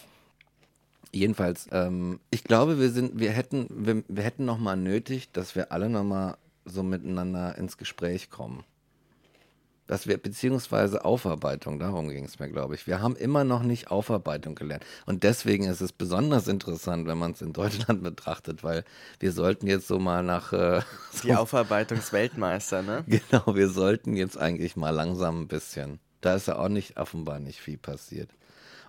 [1.13, 5.55] Jedenfalls, ähm, ich glaube, wir sind, wir hätten, wir, wir hätten noch mal nötig, dass
[5.55, 8.63] wir alle noch mal so miteinander ins Gespräch kommen.
[9.85, 12.87] Dass wir, beziehungsweise Aufarbeitung, darum ging es mir, glaube ich.
[12.87, 14.83] Wir haben immer noch nicht Aufarbeitung gelernt.
[15.05, 18.83] Und deswegen ist es besonders interessant, wenn man es in Deutschland betrachtet, weil
[19.19, 23.03] wir sollten jetzt so mal nach, äh, so Die Aufarbeitungsweltmeister, ne?
[23.07, 25.99] Genau, wir sollten jetzt eigentlich mal langsam ein bisschen.
[26.21, 28.29] Da ist ja auch nicht offenbar nicht viel passiert.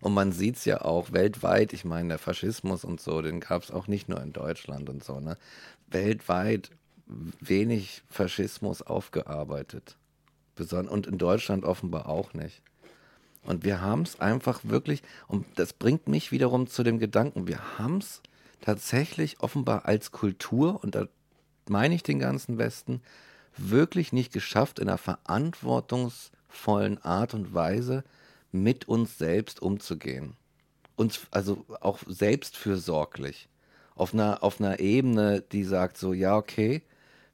[0.05, 3.63] Und man sieht es ja auch weltweit, ich meine, der Faschismus und so, den gab
[3.63, 5.39] es auch nicht nur in Deutschland und so, ne?
[5.87, 6.69] Weltweit
[7.07, 9.97] wenig Faschismus aufgearbeitet.
[10.59, 12.61] Und in Deutschland offenbar auch nicht.
[13.45, 17.79] Und wir haben es einfach wirklich, und das bringt mich wiederum zu dem Gedanken, wir
[17.79, 18.21] haben es
[18.61, 21.09] tatsächlich offenbar als Kultur, und da
[21.67, 23.01] meine ich den ganzen Westen,
[23.57, 28.05] wirklich nicht geschafft, in einer verantwortungsvollen Art und Weise
[28.55, 30.37] mit uns selbst umzugehen.
[30.97, 33.49] Uns, also auch selbstfürsorglich.
[33.97, 36.83] Auf einer, auf einer Ebene, die sagt so, ja, okay,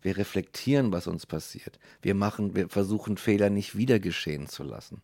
[0.02, 1.78] wir reflektieren, was uns passiert.
[2.00, 5.02] Wir machen, wir versuchen Fehler nicht wieder geschehen zu lassen.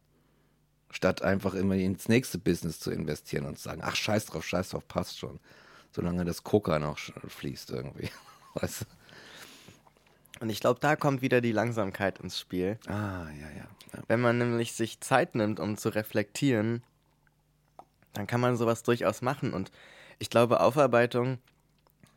[0.90, 4.70] Statt einfach immer ins nächste Business zu investieren und zu sagen, ach, scheiß drauf, scheiß
[4.70, 5.38] drauf, passt schon.
[5.92, 8.08] Solange das Coca noch fließt irgendwie.
[8.54, 8.84] Weißt du?
[10.40, 12.78] Und ich glaube, da kommt wieder die Langsamkeit ins Spiel.
[12.86, 13.66] Ah, ja, ja.
[13.92, 14.02] ja.
[14.08, 16.82] Wenn man nämlich sich Zeit nimmt, um zu reflektieren,
[18.12, 19.52] dann kann man sowas durchaus machen.
[19.52, 19.70] Und
[20.18, 21.38] ich glaube, Aufarbeitung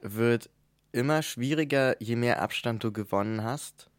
[0.01, 0.49] wird
[0.91, 3.89] immer schwieriger, je mehr Abstand du gewonnen hast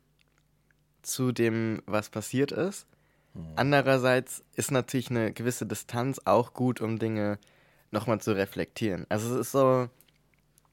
[1.03, 2.87] zu dem, was passiert ist.
[3.55, 7.39] Andererseits ist natürlich eine gewisse Distanz auch gut, um Dinge
[7.93, 9.07] nochmal zu reflektieren.
[9.09, 9.89] Also es ist so,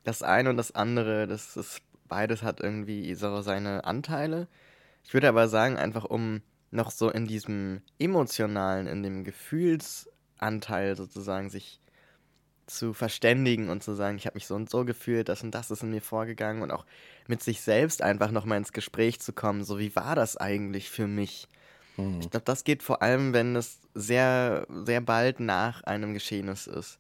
[0.04, 4.48] das eine und das andere, das ist, beides hat irgendwie so seine Anteile.
[5.04, 6.41] Ich würde aber sagen, einfach um
[6.72, 11.80] noch so in diesem emotionalen, in dem Gefühlsanteil sozusagen sich
[12.67, 15.72] zu verständigen und zu sagen, ich habe mich so und so gefühlt, das und das
[15.72, 16.86] ist in mir vorgegangen und auch
[17.28, 21.08] mit sich selbst einfach nochmal ins Gespräch zu kommen, so wie war das eigentlich für
[21.08, 21.48] mich?
[21.96, 22.20] Mhm.
[22.22, 27.00] Ich glaube, das geht vor allem, wenn es sehr, sehr bald nach einem Geschehnis ist.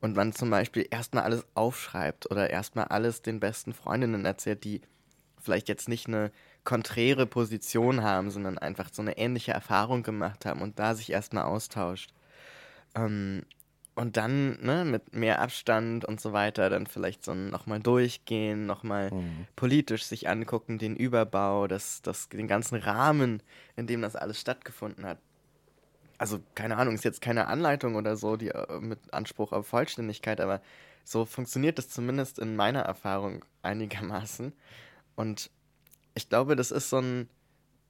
[0.00, 4.82] Und man zum Beispiel erstmal alles aufschreibt oder erstmal alles den besten Freundinnen erzählt, die
[5.40, 6.32] vielleicht jetzt nicht eine
[6.64, 11.44] konträre Position haben, sondern einfach so eine ähnliche Erfahrung gemacht haben und da sich erstmal
[11.44, 12.12] austauscht.
[12.94, 13.44] Ähm,
[13.94, 19.10] und dann ne, mit mehr Abstand und so weiter dann vielleicht so nochmal durchgehen, nochmal
[19.10, 19.46] Mhm.
[19.56, 23.42] politisch sich angucken, den Überbau, das, das, den ganzen Rahmen,
[23.76, 25.18] in dem das alles stattgefunden hat.
[26.18, 30.40] Also keine Ahnung, ist jetzt keine Anleitung oder so, die äh, mit Anspruch auf Vollständigkeit,
[30.40, 30.60] aber
[31.04, 34.52] so funktioniert das zumindest in meiner Erfahrung einigermaßen.
[35.14, 35.50] Und
[36.14, 37.28] ich glaube, das ist so ein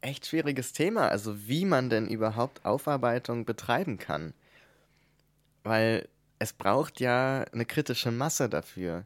[0.01, 4.35] echt schwieriges Thema, also wie man denn überhaupt Aufarbeitung betreiben kann.
[5.65, 6.09] Weil
[6.39, 9.05] es braucht ja eine kritische Masse dafür,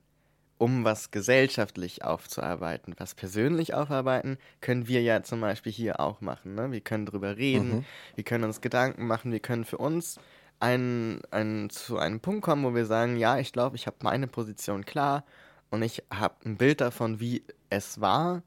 [0.61, 2.95] um was gesellschaftlich aufzuarbeiten.
[2.99, 6.55] Was persönlich aufarbeiten, können wir ja zum Beispiel hier auch machen.
[6.55, 6.71] Ne?
[6.71, 7.85] Wir können drüber reden, Mhm.
[8.15, 10.21] wir können uns Gedanken machen, wir können für uns
[10.59, 14.27] einen, einen, zu einem Punkt kommen, wo wir sagen, ja, ich glaube, ich habe meine
[14.27, 15.25] Position klar
[15.71, 18.43] und ich habe ein Bild davon, wie es war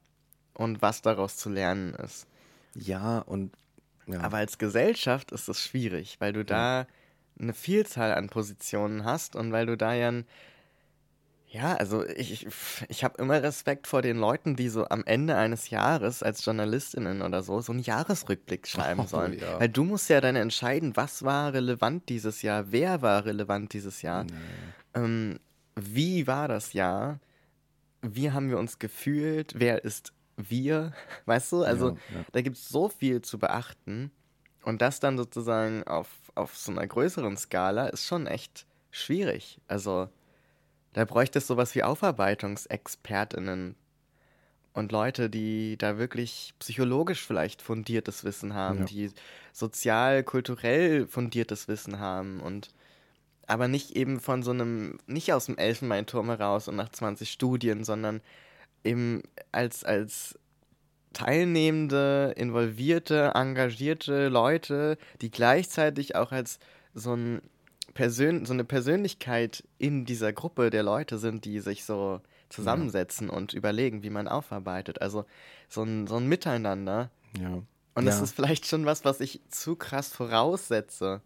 [0.53, 2.27] und was daraus zu lernen ist.
[2.75, 3.55] Ja, und
[4.05, 4.19] ja.
[4.19, 6.85] Aber als Gesellschaft ist es schwierig, weil du da
[7.39, 10.25] eine Vielzahl an Positionen hast und weil du da ja ein,
[11.53, 12.47] ja, also ich,
[12.89, 17.21] ich, habe immer Respekt vor den Leuten, die so am Ende eines Jahres als JournalistInnen
[17.21, 19.37] oder so so einen Jahresrückblick schreiben Oh, sollen.
[19.39, 19.59] ja.
[19.59, 24.01] Weil du musst ja dann entscheiden, was war relevant dieses Jahr, wer war relevant dieses
[24.01, 24.25] Jahr,
[24.95, 25.39] ähm,
[25.75, 27.19] wie war das Jahr,
[28.01, 30.91] wie haben wir uns gefühlt, wer ist wir,
[31.25, 31.61] weißt du?
[31.61, 32.25] Also Ja, ja.
[32.31, 34.09] da gibt es so viel zu beachten
[34.63, 39.61] und das dann sozusagen auf, auf so einer größeren Skala ist schon echt schwierig.
[39.67, 40.09] Also
[40.93, 43.75] da bräuchte es sowas wie AufarbeitungsexpertInnen
[44.73, 48.85] und Leute, die da wirklich psychologisch vielleicht fundiertes Wissen haben, Ja.
[48.85, 49.11] die
[49.51, 52.73] sozial, kulturell fundiertes Wissen haben und
[53.45, 57.83] aber nicht eben von so einem, nicht aus dem Elfenbeinturm heraus und nach 20 Studien,
[57.83, 58.21] sondern
[58.83, 60.39] eben als, als
[61.13, 66.57] teilnehmende, involvierte, engagierte Leute, die gleichzeitig auch als
[66.93, 67.41] so, ein
[67.93, 73.53] Persön so eine Persönlichkeit in dieser Gruppe der Leute sind, die sich so zusammensetzen und
[73.53, 75.01] überlegen, wie man aufarbeitet.
[75.01, 75.25] Also
[75.69, 77.09] so ein, so ein Miteinander.
[77.39, 77.61] ja.
[77.95, 78.23] Und das Ja.
[78.23, 81.21] ist vielleicht schon was, was ich zu krass voraussetze.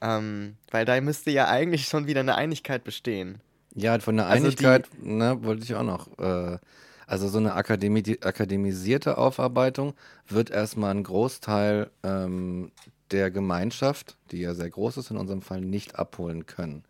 [0.00, 3.40] Ähm, weil da müsste ja eigentlich schon wieder eine Einigkeit bestehen.
[3.74, 6.08] Ja, von der Also die- Einigkeit, ne, wollte ich auch noch.
[6.18, 6.58] Äh,
[7.06, 9.94] also so eine Akademi akademisierte Aufarbeitung
[10.28, 12.72] wird erstmal einen Großteil ähm,
[13.12, 16.84] der Gemeinschaft, die ja sehr groß ist in unserem Fall, nicht abholen können.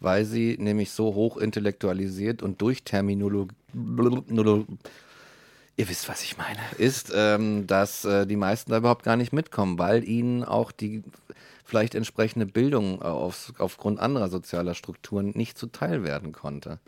[0.00, 3.54] Weil sie nämlich so hoch intellektualisiert und durch Terminologie,
[5.76, 9.32] ihr wisst, was ich meine, ist, ähm, dass äh, die meisten da überhaupt gar nicht
[9.32, 11.02] mitkommen, weil ihnen auch die
[11.64, 16.78] vielleicht entsprechende Bildung äh, auf, aufgrund anderer sozialer Strukturen nicht zuteil werden konnte.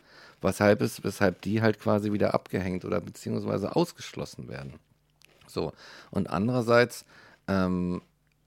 [0.43, 4.75] Weshalb, es, weshalb die halt quasi wieder abgehängt oder beziehungsweise ausgeschlossen werden.
[5.47, 5.73] So.
[6.11, 7.07] Und andererseits,
[7.49, 8.03] ähm,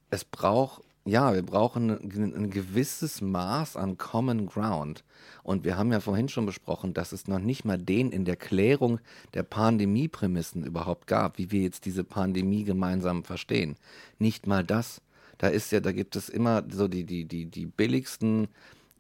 [0.09, 5.03] es braucht, ja, wir brauchen ein, gewisses Maß an Common Ground.
[5.43, 8.35] Und wir haben ja vorhin schon besprochen, dass es noch nicht mal den in der
[8.35, 8.99] Klärung
[9.33, 13.77] der Pandemieprämissen überhaupt gab, wie wir jetzt diese Pandemie gemeinsam verstehen.
[14.19, 15.01] Nicht mal das.
[15.37, 18.47] Da ist ja, da gibt es immer so die, die, die, die billigsten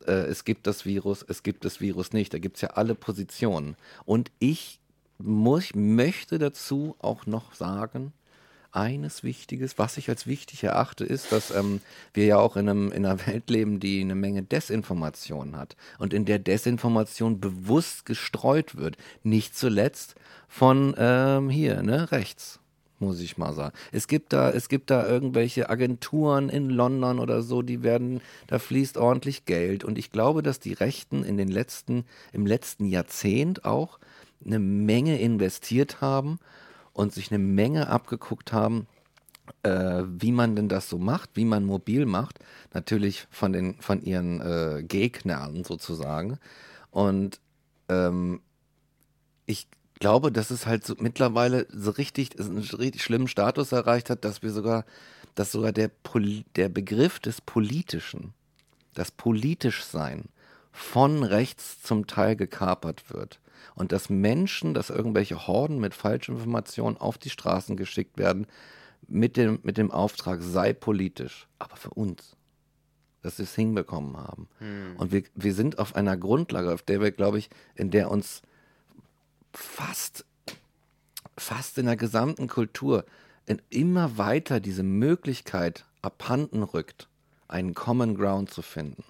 [0.05, 2.33] äh, es gibt das Virus, es gibt das Virus nicht.
[2.33, 3.75] Da gibt es ja alle Positionen.
[4.05, 4.79] Und ich
[5.17, 8.13] muss, möchte dazu auch noch sagen,
[8.77, 11.81] eines Wichtiges, was ich als wichtig erachte, ist, dass ähm,
[12.13, 16.13] wir ja auch in, einem, in einer Welt leben, die eine Menge Desinformation hat und
[16.13, 18.97] in der Desinformation bewusst gestreut wird.
[19.23, 20.15] Nicht zuletzt
[20.47, 22.59] von ähm, hier, ne, rechts
[22.99, 23.75] muss ich mal sagen.
[23.91, 28.57] Es gibt da, es gibt da irgendwelche Agenturen in London oder so, die werden, da
[28.57, 29.83] fließt ordentlich Geld.
[29.83, 33.99] Und ich glaube, dass die Rechten in den letzten, im letzten Jahrzehnt auch
[34.43, 36.39] eine Menge investiert haben
[36.97, 38.87] und sich eine Menge abgeguckt haben,
[39.61, 42.39] äh, wie man denn das so macht, wie man mobil macht.
[42.73, 46.39] Natürlich von den, von ihren äh, Gegnern sozusagen.
[46.89, 47.39] Und
[47.87, 48.41] ähm,
[49.45, 49.67] ich
[49.99, 54.41] glaube, dass es halt so mittlerweile so richtig, einen richtig schlimmen Status erreicht hat, dass
[54.41, 54.83] wir sogar,
[55.35, 58.33] dass sogar der, Pol der Begriff des Politischen,
[58.95, 60.25] das Politischsein
[60.71, 63.39] von rechts zum Teil gekapert wird.
[63.75, 68.47] Und dass Menschen, dass irgendwelche Horden mit Falschinformationen auf die Straßen geschickt werden,
[69.07, 72.35] mit dem, mit dem Auftrag, sei politisch, aber für uns.
[73.21, 74.47] Dass wir es hinbekommen haben.
[74.97, 78.41] Und wir, wir sind auf einer Grundlage, auf der wir, glaube ich, in der uns
[79.53, 80.25] fast,
[81.35, 83.05] fast in der gesamten Kultur
[83.45, 87.07] in immer weiter diese Möglichkeit abhanden rückt,
[87.47, 89.03] einen Common Ground zu finden.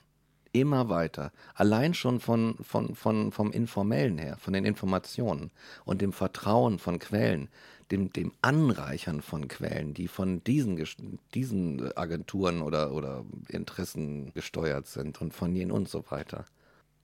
[0.51, 1.31] Immer weiter.
[1.55, 5.51] Allein schon von, von, von, vom Informellen her, von den Informationen
[5.85, 7.49] und dem Vertrauen von Quellen,
[7.91, 15.21] dem, dem Anreichern von Quellen, die von diesen, diesen Agenturen oder, oder Interessen gesteuert sind
[15.21, 16.45] und von jenen und so weiter.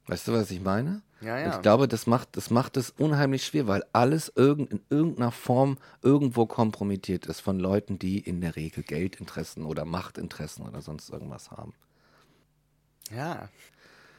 [0.08, 1.02] Weißt du, was ich meine?
[1.22, 1.56] Ja, ja.
[1.56, 5.78] Ich glaube, das macht, das macht es unheimlich schwer, weil alles irgend, in irgendeiner Form
[6.02, 11.52] irgendwo kompromittiert ist von Leuten, die in der Regel Geldinteressen oder Machtinteressen oder sonst irgendwas
[11.52, 11.74] haben.
[13.16, 13.50] Ja.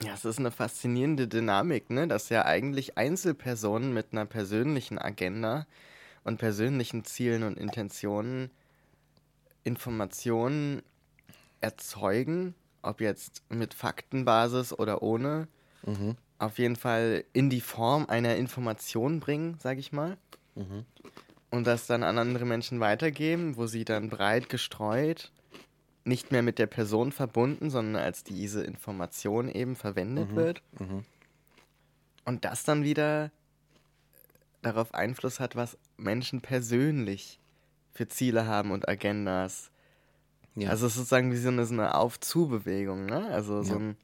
[0.03, 2.09] Ja, es ist eine faszinierende Dynamik, ne?
[2.09, 5.67] Dass ja eigentlich Einzelpersonen mit einer persönlichen Agenda
[6.25, 8.51] und persönlichen Zielen und Intentionen
[9.63, 10.83] Informationen
[11.61, 15.49] erzeugen, ob jetzt mit Faktenbasis oder ohne,
[15.87, 16.17] Mhm.
[16.39, 20.19] auf jeden Fall in die Form einer Information bringen, sage ich mal.
[20.55, 20.85] Mhm.
[21.51, 25.31] Und das dann an andere Menschen weitergeben, wo sie dann breit gestreut,
[26.05, 30.63] nicht mehr mit der Person verbunden, sondern als diese Information eben verwendet wird.
[30.79, 31.05] Mhm.
[32.25, 33.31] Und das dann wieder
[34.63, 37.39] darauf Einfluss hat, was Menschen persönlich
[37.93, 39.71] für Ziele haben und Agendas.
[40.57, 40.71] Ja.
[40.71, 43.27] Also es ist sozusagen wie so eine, so eine Auf-Zu-Bewegung, ne?
[43.31, 43.79] Also so Ja.
[43.81, 43.97] ein,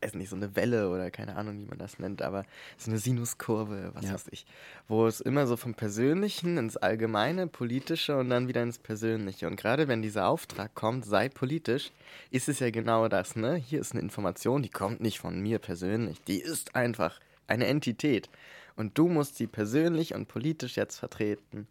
[0.00, 2.44] weiß nicht, so eine Welle oder keine Ahnung, wie man das nennt, aber
[2.78, 4.14] so eine Sinuskurve, was Ja.
[4.14, 4.46] weiß ich.
[4.88, 9.46] Wo es immer so vom Persönlichen ins Allgemeine, Politische und dann wieder ins Persönliche.
[9.46, 11.92] Und gerade wenn dieser Auftrag kommt, sei politisch,
[12.30, 13.54] ist es ja genau das, ne?
[13.56, 18.28] Hier ist eine Information, die kommt nicht von mir persönlich, die ist einfach eine Entität.
[18.76, 21.66] Und du musst sie persönlich und politisch jetzt vertreten.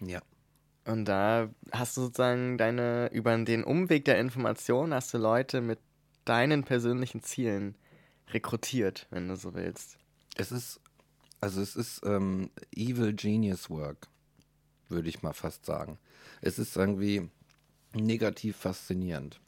[0.00, 0.20] ja.
[0.86, 5.78] Und da hast du sozusagen deine, über den Umweg der Information hast du Leute mit
[6.28, 7.74] deinen persönlichen Zielen
[8.30, 9.98] rekrutiert, wenn du so willst.
[10.36, 10.80] Es ist,
[11.40, 14.08] also es ist ähm, Evil Genius Work,
[14.88, 15.98] würde ich mal fast sagen.
[16.40, 17.28] Es ist irgendwie
[17.94, 19.40] negativ faszinierend.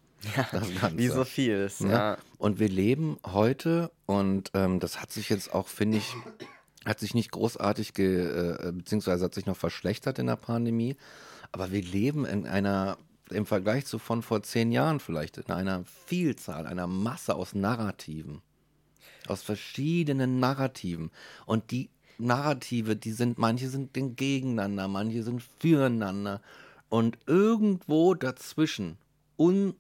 [0.80, 0.98] Ganze.
[0.98, 1.88] Wie so vieles, Ja.
[1.88, 2.18] ja.
[2.38, 6.14] Und wir leben heute, und ähm, das hat sich jetzt auch, finde ich,
[6.84, 10.96] hat sich nicht großartig, ge, äh, beziehungsweise hat sich noch verschlechtert in der Pandemie,
[11.52, 12.98] aber wir leben in einer,
[13.32, 18.42] im Vergleich zu von vor zehn Jahren vielleicht, in einer Vielzahl, einer Masse aus Narrativen.
[19.26, 21.10] Aus verschiedenen Narrativen.
[21.46, 26.40] Und die Narrative, die sind, manche sind gegeneinander, manche sind füreinander.
[26.88, 28.96] Und irgendwo dazwischen,
[29.38, 29.74] un,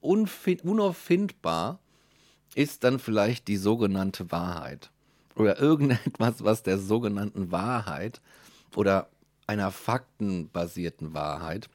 [0.00, 1.78] unauffindbar,
[2.54, 4.90] ist dann vielleicht die sogenannte Wahrheit.
[5.36, 8.20] Oder irgendetwas, was der sogenannten Wahrheit
[8.76, 9.08] oder
[9.46, 11.68] einer faktenbasierten Wahrheit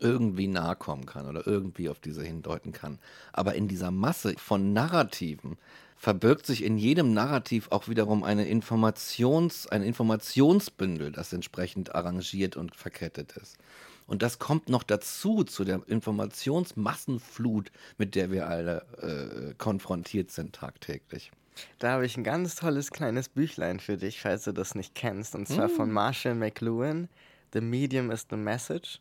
[0.00, 2.98] irgendwie nahe kommen kann oder irgendwie auf diese hindeuten kann.
[3.32, 5.56] Aber in dieser Masse von Narrativen
[5.96, 12.76] verbirgt sich in jedem Narrativ auch wiederum eine Informations, ein Informationsbündel, das entsprechend arrangiert und
[12.76, 13.56] verkettet ist.
[14.06, 20.54] Und das kommt noch dazu, zu der Informationsmassenflut, mit der wir alle äh, konfrontiert sind
[20.54, 21.30] tagtäglich.
[21.78, 25.34] Da habe ich ein ganz tolles kleines Büchlein für dich, falls du das nicht kennst.
[25.34, 27.08] Und zwar von Marshall McLuhan.
[27.52, 29.00] The Medium is the Message.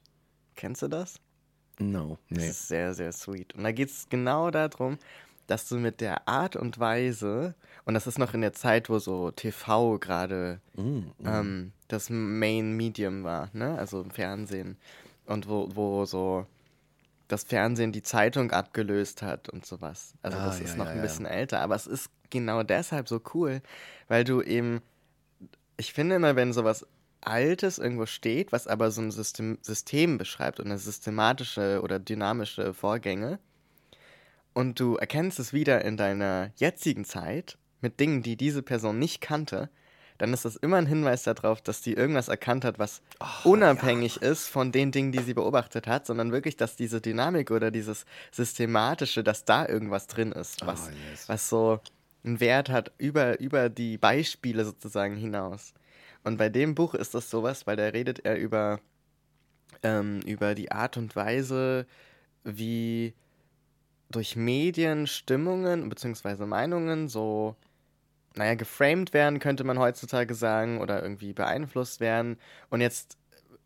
[0.57, 1.21] Kennst du das?
[1.79, 2.49] No, Das nee.
[2.49, 3.53] ist sehr, sehr sweet.
[3.53, 4.97] Und da geht es genau darum,
[5.45, 8.99] dass du mit der Art und Weise, und das ist noch in der Zeit, wo
[8.99, 10.59] so TV gerade
[11.23, 13.77] ähm, das Main Medium war, ne?
[13.77, 14.75] Also im Fernsehen.
[15.25, 16.45] Und wo, wo so
[17.27, 20.15] das Fernsehen die Zeitung abgelöst hat und sowas.
[20.21, 21.03] Also Ah, das ja, ist noch ja, ein ja.
[21.03, 23.61] bisschen älter, aber es ist genau deshalb so cool,
[24.07, 24.81] weil du eben,
[25.77, 26.85] ich finde immer, wenn sowas
[27.21, 32.73] Altes irgendwo steht, was aber so ein System, System beschreibt und eine systematische oder dynamische
[32.73, 33.39] Vorgänge,
[34.53, 39.21] und du erkennst es wieder in deiner jetzigen Zeit mit Dingen, die diese Person nicht
[39.21, 39.69] kannte,
[40.17, 43.03] dann ist das immer ein Hinweis darauf, dass die irgendwas erkannt hat, was
[43.43, 47.69] unabhängig ist von den Dingen, die sie beobachtet hat, sondern wirklich, dass diese Dynamik oder
[47.69, 51.29] dieses Systematische, dass da irgendwas drin ist, was, Oh, yes.
[51.29, 51.79] was so
[52.23, 55.75] einen Wert hat über, über die Beispiele sozusagen hinaus.
[56.27, 58.81] Und bei dem Buch ist das sowas, weil da redet er über,
[59.81, 61.87] ähm, über die Art und Weise,
[62.43, 63.13] wie
[64.09, 66.45] durch Medien Stimmungen bzw.
[66.45, 67.55] Meinungen so,
[68.35, 72.37] naja, geframed werden, könnte man heutzutage sagen, oder irgendwie beeinflusst werden.
[72.69, 73.17] Und jetzt,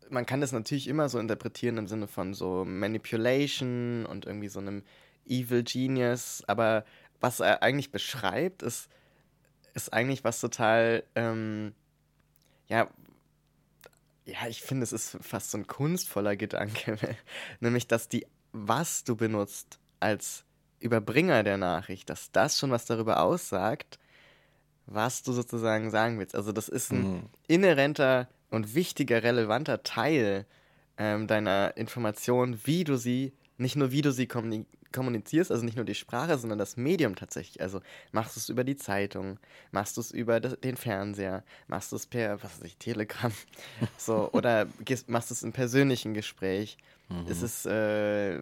[0.08, 4.60] man kann das natürlich immer so interpretieren im Sinne von so Manipulation und irgendwie so
[4.60, 4.84] einem
[5.26, 6.84] Evil Genius, aber
[7.18, 8.88] was er eigentlich beschreibt, ist,
[9.74, 11.74] ist eigentlich was total, ähm,
[12.68, 12.88] ja,
[14.24, 16.96] ja, ich finde, es ist fast so ein kunstvoller Gedanke,
[17.60, 20.44] nämlich, dass die, was du benutzt als
[20.78, 23.98] Überbringer der Nachricht, dass das schon was darüber aussagt,
[24.86, 26.34] was du sozusagen sagen willst.
[26.34, 27.28] Also das ist ein Mhm.
[27.48, 30.46] inhärenter und wichtiger, relevanter Teil
[30.98, 35.76] ähm, deiner Information, wie du sie, nicht nur wie du sie kommuni kommunizierst, also nicht
[35.76, 37.62] nur die Sprache, sondern das Medium tatsächlich.
[37.62, 37.80] Also
[38.12, 39.38] machst du es über die Zeitung,
[39.70, 43.32] machst du es über das, den Fernseher, machst du es per, was weiß ich, Telegram,
[43.96, 46.76] so, oder gehst, machst du es im persönlichen Gespräch.
[47.08, 47.26] Mhm.
[47.26, 48.38] Ist es, äh,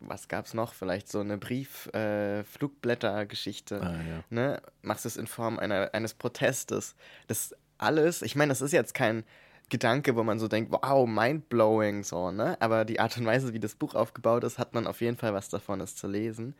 [0.00, 0.74] was gab es noch?
[0.74, 3.76] Vielleicht so eine Brief-Flugblätter-Geschichte.
[3.76, 4.24] Äh, ah, ja.
[4.30, 4.60] ne?
[4.82, 6.96] Machst du es in Form einer, eines Protestes.
[7.28, 9.24] Das alles, ich meine, das ist jetzt kein
[9.70, 12.56] Gedanke, wo man so denkt, wow, mindblowing, so, ne?
[12.60, 15.34] Aber die Art und Weise, wie das Buch aufgebaut ist, hat man auf jeden Fall
[15.34, 16.54] was davon, es zu lesen.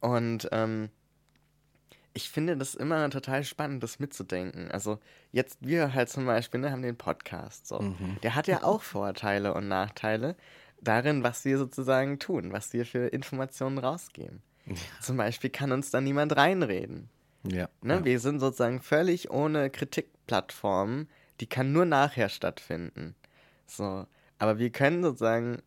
[0.00, 0.90] Und ähm,
[2.14, 4.70] ich finde das immer total spannend, das mitzudenken.
[4.70, 4.98] Also
[5.30, 7.78] jetzt wir halt zum Beispiel ne, haben den Podcast, so.
[7.78, 8.18] Mhm.
[8.22, 10.36] Der hat ja auch Vorteile und Nachteile
[10.80, 14.42] darin, was wir sozusagen tun, was wir für Informationen rausgeben.
[14.66, 14.74] Ja.
[15.00, 17.08] Zum Beispiel kann uns da niemand reinreden.
[17.44, 17.94] Ja, ne?
[17.94, 18.04] ja.
[18.04, 21.08] Wir sind sozusagen völlig ohne Kritikplattformen
[21.40, 23.14] die kann nur nachher stattfinden.
[23.66, 24.06] So.
[24.38, 25.62] Aber wir können sozusagen,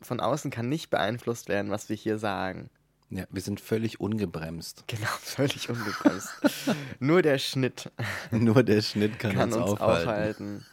[0.00, 2.70] von außen kann nicht beeinflusst werden, was wir hier sagen.
[3.10, 4.84] Ja, wir sind völlig ungebremst.
[4.86, 6.28] Genau, völlig ungebremst.
[7.00, 7.90] nur der Schnitt.
[8.30, 10.08] nur der Schnitt kann, kann uns, uns aufhalten.
[10.08, 10.66] aufhalten.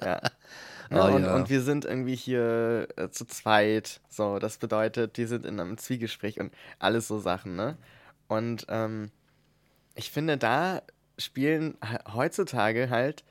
[0.00, 0.20] Ja.
[0.92, 1.36] Ja, oh, und, ja.
[1.36, 4.00] und, wir sind irgendwie hier äh, zu zweit.
[4.08, 7.76] So, das bedeutet, wir sind in einem Zwiegespräch und alles so Sachen, ne?
[8.26, 9.12] Und ähm,
[9.94, 10.82] ich finde, da
[11.16, 11.76] spielen
[12.12, 13.24] heutzutage halt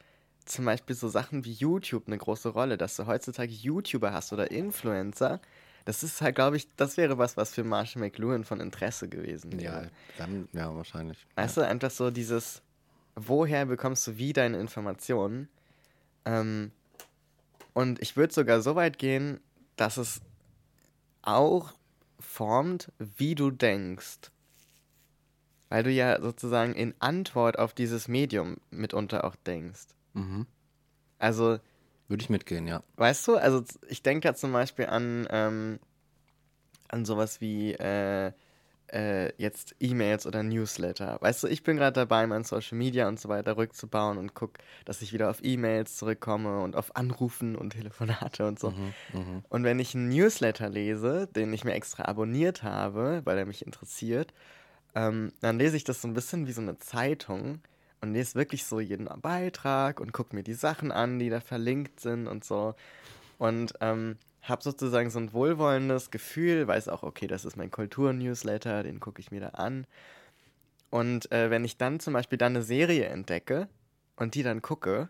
[0.49, 4.51] zum Beispiel so Sachen wie YouTube eine große Rolle, dass du heutzutage YouTuber hast oder
[4.51, 5.39] Influencer.
[5.85, 9.59] Das ist halt, glaube ich, das wäre was, was für Marshall McLuhan von Interesse gewesen
[9.59, 9.83] wäre.
[9.83, 11.25] Ja, dann, ja, wahrscheinlich.
[11.35, 11.63] Weißt ja.
[11.63, 12.61] du, einfach so dieses,
[13.15, 15.49] woher bekommst du wie deine Informationen?
[16.25, 16.71] Ähm,
[17.73, 19.39] und ich würde sogar so weit gehen,
[19.75, 20.21] dass es
[21.21, 21.73] auch
[22.19, 24.31] formt, wie du denkst.
[25.69, 29.87] Weil du ja sozusagen in Antwort auf dieses Medium mitunter auch denkst.
[30.19, 30.45] Mhm.
[31.17, 31.59] Also.
[32.07, 32.83] Würde ich mitgehen, ja.
[32.95, 35.79] Weißt du, also ich denke da zum Beispiel an, ähm,
[36.87, 38.31] an sowas wie äh,
[38.91, 41.17] äh, jetzt E-Mails oder Newsletter.
[41.21, 44.59] Weißt du, ich bin gerade dabei, mein Social Media und so weiter rückzubauen und gucke,
[44.85, 48.71] dass ich wieder auf E-Mails zurückkomme und auf Anrufen und Telefonate und so.
[48.71, 49.43] Mhm, mh.
[49.49, 53.65] Und wenn ich einen Newsletter lese, den ich mir extra abonniert habe, weil er mich
[53.65, 54.33] interessiert,
[54.95, 57.61] ähm, dann lese ich das so ein bisschen wie so eine Zeitung
[58.01, 61.99] und lese wirklich so jeden Beitrag und gucke mir die Sachen an, die da verlinkt
[61.99, 62.75] sind und so.
[63.37, 68.83] Und ähm, habe sozusagen so ein wohlwollendes Gefühl, weiß auch, okay, das ist mein Kultur-Newsletter,
[68.83, 69.85] den gucke ich mir da an.
[70.89, 73.67] Und äh, wenn ich dann zum Beispiel dann eine Serie entdecke
[74.15, 75.09] und die dann gucke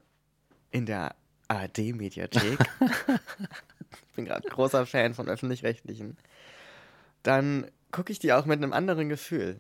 [0.72, 1.16] in der
[1.48, 6.18] ARD-Mediathek, ich bin gerade großer Fan von öffentlich-rechtlichen,
[7.24, 9.60] dann gucke ich die auch mit einem anderen Gefühl.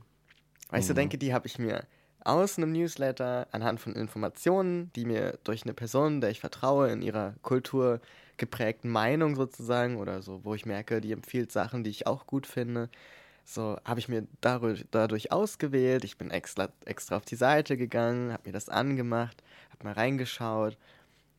[0.70, 0.94] Weißt mhm.
[0.94, 1.86] du, denke, die habe ich mir
[2.24, 7.02] aus einem Newsletter anhand von Informationen, die mir durch eine Person, der ich vertraue, in
[7.02, 8.02] ihrer Kultur
[8.38, 12.48] geprägten Meinung sozusagen oder so, wo ich merke, die empfiehlt Sachen, die ich auch gut
[12.48, 12.90] finde.
[13.46, 16.04] So habe ich mir dadurch, dadurch ausgewählt.
[16.04, 20.78] Ich bin extra, extra auf die Seite gegangen, habe mir das angemacht, habe mal reingeschaut,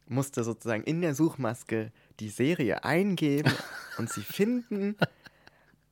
[0.08, 3.52] musste sozusagen in der Suchmaske die Serie eingeben
[3.98, 4.96] und sie finden.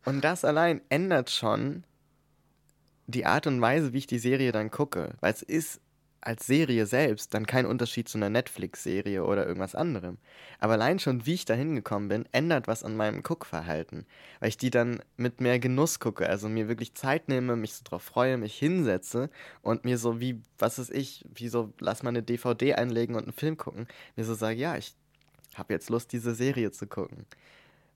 [0.04, 1.84] Und das allein ändert schon
[3.08, 5.80] die Art und Weise, wie ich die Serie dann gucke, weil es ist
[6.20, 10.18] als Serie selbst dann kein Unterschied zu einer Netflix-Serie oder irgendwas anderem.
[10.58, 14.04] Aber allein schon, wie ich da hingekommen bin, ändert was an meinem Guckverhalten.
[14.40, 17.84] Weil ich die dann mit mehr Genuss gucke, also mir wirklich Zeit nehme, mich so
[17.84, 19.30] drauf freue, mich hinsetze
[19.62, 23.22] und mir so wie, was ist ich, wie so, lass mal eine DVD einlegen und
[23.22, 23.86] einen Film gucken,
[24.16, 24.94] mir so sage, ja, ich
[25.54, 27.26] habe jetzt Lust, diese Serie zu gucken.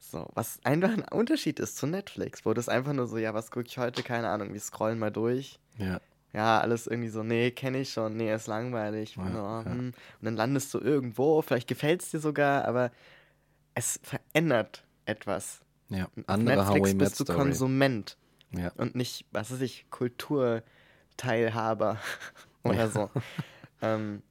[0.03, 3.51] So, was einfach ein Unterschied ist zu Netflix, wo das einfach nur so, ja, was
[3.51, 4.03] gucke ich heute?
[4.03, 5.61] Keine Ahnung, wir scrollen mal durch.
[5.79, 6.01] Ja.
[6.35, 9.17] Ja, alles irgendwie so, nee, kenne ich schon, nee, ist langweilig.
[9.17, 9.89] Ja, oh, hm.
[9.89, 12.91] Und dann landest du irgendwo, vielleicht gefällt es dir sogar, aber
[13.75, 15.61] es verändert etwas.
[15.91, 17.27] Ja, andere Netflix bist du.
[17.27, 18.17] Konsument.
[18.51, 18.73] Ja.
[18.77, 21.99] Und nicht, was weiß ich, Kulturteilhaber
[22.65, 22.89] oder ja.
[22.89, 23.11] so.
[23.83, 24.23] ähm,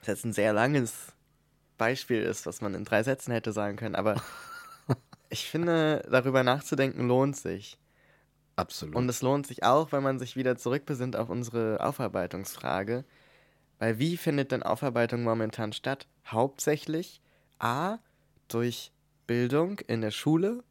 [0.00, 1.12] das jetzt ein sehr langes
[1.76, 4.16] Beispiel ist, was man in drei Sätzen hätte sagen können, aber
[5.30, 7.78] ich finde, darüber nachzudenken lohnt sich.
[8.56, 8.96] Absolut.
[8.96, 13.04] Und es lohnt sich auch, wenn man sich wieder zurückbesinnt auf unsere Aufarbeitungsfrage.
[13.78, 16.06] Weil wie findet denn Aufarbeitung momentan statt?
[16.26, 17.22] Hauptsächlich
[17.58, 17.98] A,
[18.48, 18.92] durch
[19.26, 20.62] Bildung in der Schule,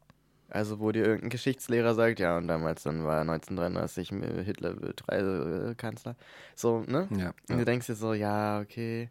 [0.49, 4.09] also wo dir irgendein Geschichtslehrer sagt, ja, und damals dann war 1933
[4.45, 6.15] Hitler Kanzler.
[6.55, 7.07] So, ne?
[7.17, 7.33] Ja.
[7.49, 9.09] Und du denkst dir so, ja, okay.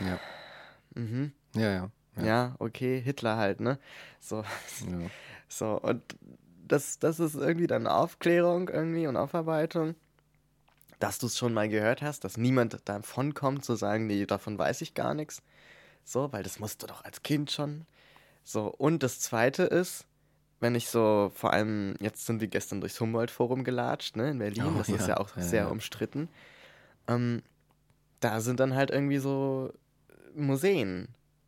[0.00, 0.18] Ja.
[0.94, 1.32] Mhm.
[1.54, 1.90] Ja, ja.
[2.16, 2.24] Ja.
[2.24, 3.78] ja, okay, Hitler halt, ne?
[4.20, 4.42] So.
[4.42, 5.10] Ja.
[5.48, 6.02] So, und
[6.66, 9.94] das, das ist irgendwie dann Aufklärung irgendwie und Aufarbeitung.
[10.98, 14.56] dass du es schon mal gehört hast, dass niemand davon kommt zu sagen, nee, davon
[14.58, 15.42] weiß ich gar nichts.
[16.04, 17.86] So, weil das musst du doch als Kind schon.
[18.44, 20.06] So, und das zweite ist,
[20.60, 24.64] wenn ich so, vor allem, jetzt sind wir gestern durchs Humboldt-Forum gelatscht, ne, in Berlin,
[24.74, 25.08] Oh, das ist ja.
[25.08, 25.68] ja auch Ja, sehr ja.
[25.68, 26.28] umstritten.
[27.08, 27.42] Ähm,
[28.20, 29.72] da sind dann halt irgendwie so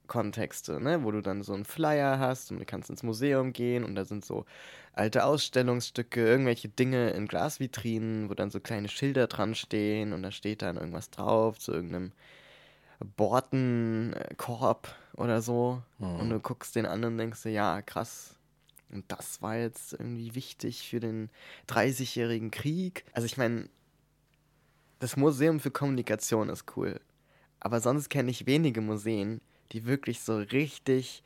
[0.04, 3.84] Museen-Kontexte, ne, wo du dann so einen Flyer hast und du kannst ins Museum gehen
[3.84, 4.44] und da sind so
[4.92, 10.30] alte Ausstellungsstücke, irgendwelche Dinge in Glasvitrinen, wo dann so kleine Schilder dran stehen und da
[10.30, 12.12] steht dann irgendwas drauf zu irgendeinem
[13.16, 15.82] Bortenkorb oder so.
[15.98, 18.36] Und du guckst den an und denkst dir, ja, krass.
[18.90, 21.28] Und das war jetzt irgendwie wichtig für den
[21.68, 23.04] 30-jährigen Krieg.
[23.12, 23.68] Also ich meine,
[25.00, 27.00] das Museum für Kommunikation ist cool.
[27.58, 29.40] Aber sonst kenne ich wenige Museen,
[29.72, 31.22] die wirklich so richtig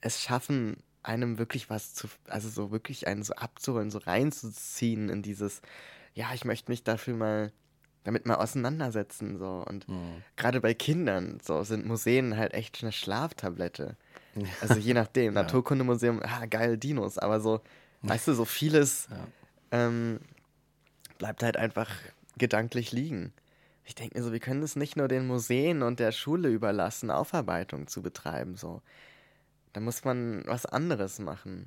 [0.00, 5.22] es schaffen, einem wirklich was zu, also so wirklich einen so abzuholen, so reinzuziehen in
[5.22, 5.62] dieses,
[6.14, 7.52] ja, ich möchte mich dafür mal,
[8.04, 9.64] damit mal auseinandersetzen, so.
[9.66, 9.86] Und
[10.36, 13.96] gerade bei Kindern, so, sind Museen halt echt eine Schlaftablette.
[14.60, 17.60] Also je nachdem, Naturkundemuseum, ah, geil, Dinos, aber so,
[18.02, 19.08] weißt du, so vieles
[19.72, 20.20] ähm,
[21.18, 21.90] bleibt halt einfach
[22.36, 23.32] gedanklich liegen.
[23.88, 27.10] Ich denke mir so, wir können es nicht nur den Museen und der Schule überlassen,
[27.10, 28.82] Aufarbeitung zu betreiben, so.
[29.72, 31.66] Da muss man was anderes machen.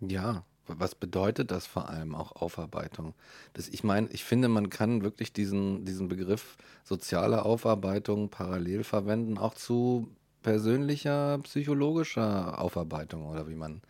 [0.00, 3.14] Ja, was bedeutet das vor allem auch Aufarbeitung?
[3.52, 9.36] Das, ich meine, ich finde, man kann wirklich diesen, diesen Begriff soziale Aufarbeitung parallel verwenden,
[9.36, 10.08] auch zu
[10.42, 13.82] persönlicher, psychologischer Aufarbeitung oder wie man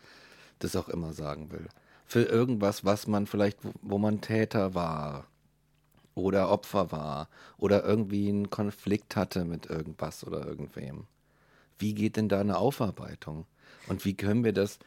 [0.61, 1.69] das auch immer sagen will.
[2.07, 5.27] Für irgendwas, was man vielleicht, wo, wo man Täter war
[6.17, 11.05] oder Opfer war oder irgendwie einen Konflikt hatte mit irgendwas oder irgendwem.
[11.79, 13.47] Wie geht denn da eine Aufarbeitung?
[13.87, 14.79] Und wie können wir das,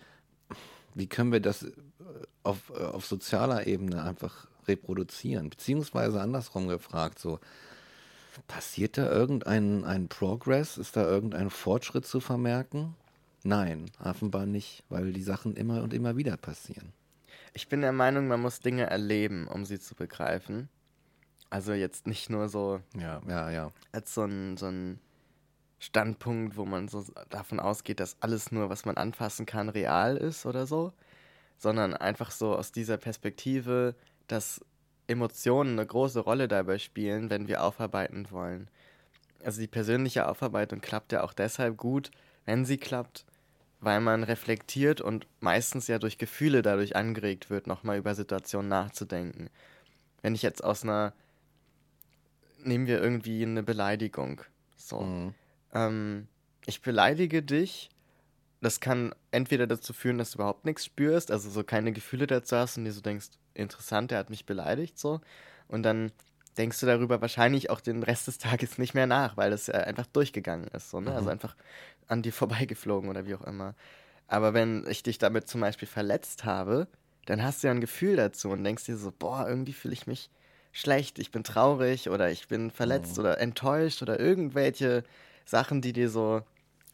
[0.95, 1.71] wie können wir das äh,
[2.43, 5.51] auf, äh, auf sozialer Ebene einfach reproduzieren?
[5.51, 7.39] Beziehungsweise andersrum gefragt, so,
[8.47, 10.77] passiert da irgendein ein Progress?
[10.77, 12.95] Ist da irgendein Fortschritt zu vermerken?
[13.43, 16.91] Nein, offenbar nicht, weil die Sachen immer und immer wieder passieren.
[17.53, 20.69] Ich bin der Meinung, man muss Dinge erleben, um sie zu begreifen.
[21.49, 23.71] Also jetzt nicht nur so Ja, ja, ja.
[23.91, 24.99] als so ein, so ein
[25.79, 30.45] Standpunkt, wo man so davon ausgeht, dass alles nur, was man anfassen kann, real ist
[30.45, 30.93] oder so,
[31.57, 33.95] sondern einfach so aus dieser Perspektive,
[34.27, 34.61] dass
[35.07, 38.69] Emotionen eine große Rolle dabei spielen, wenn wir aufarbeiten wollen.
[39.43, 42.11] Also die persönliche Aufarbeitung klappt ja auch deshalb gut,
[42.45, 43.25] wenn sie klappt,
[43.79, 49.49] weil man reflektiert und meistens ja durch Gefühle dadurch angeregt wird, nochmal über Situationen nachzudenken.
[50.21, 51.13] Wenn ich jetzt aus einer,
[52.63, 54.41] nehmen wir irgendwie eine Beleidigung,
[54.77, 55.35] so, Mhm.
[55.73, 56.27] ähm,
[56.65, 57.89] ich beleidige dich,
[58.61, 62.57] das kann entweder dazu führen, dass du überhaupt nichts spürst, also so keine Gefühle dazu
[62.57, 65.21] hast und dir so denkst, interessant, der hat mich beleidigt, so,
[65.67, 66.11] und dann
[66.57, 69.75] denkst du darüber wahrscheinlich auch den Rest des Tages nicht mehr nach, weil das ja
[69.75, 71.13] einfach durchgegangen ist, so, ne?
[71.15, 71.55] Also einfach
[72.07, 73.75] an dir vorbeigeflogen oder wie auch immer.
[74.27, 76.87] Aber wenn ich dich damit zum Beispiel verletzt habe,
[77.25, 80.07] dann hast du ja ein Gefühl dazu und denkst dir so, boah, irgendwie fühle ich
[80.07, 80.29] mich
[80.71, 85.03] schlecht, ich bin traurig oder ich bin verletzt oder enttäuscht oder irgendwelche
[85.45, 86.41] Sachen, die dir so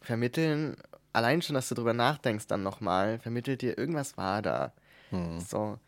[0.00, 0.76] vermitteln.
[1.12, 4.72] Allein schon, dass du drüber nachdenkst dann nochmal, vermittelt dir, irgendwas war da.
[5.38, 5.78] So.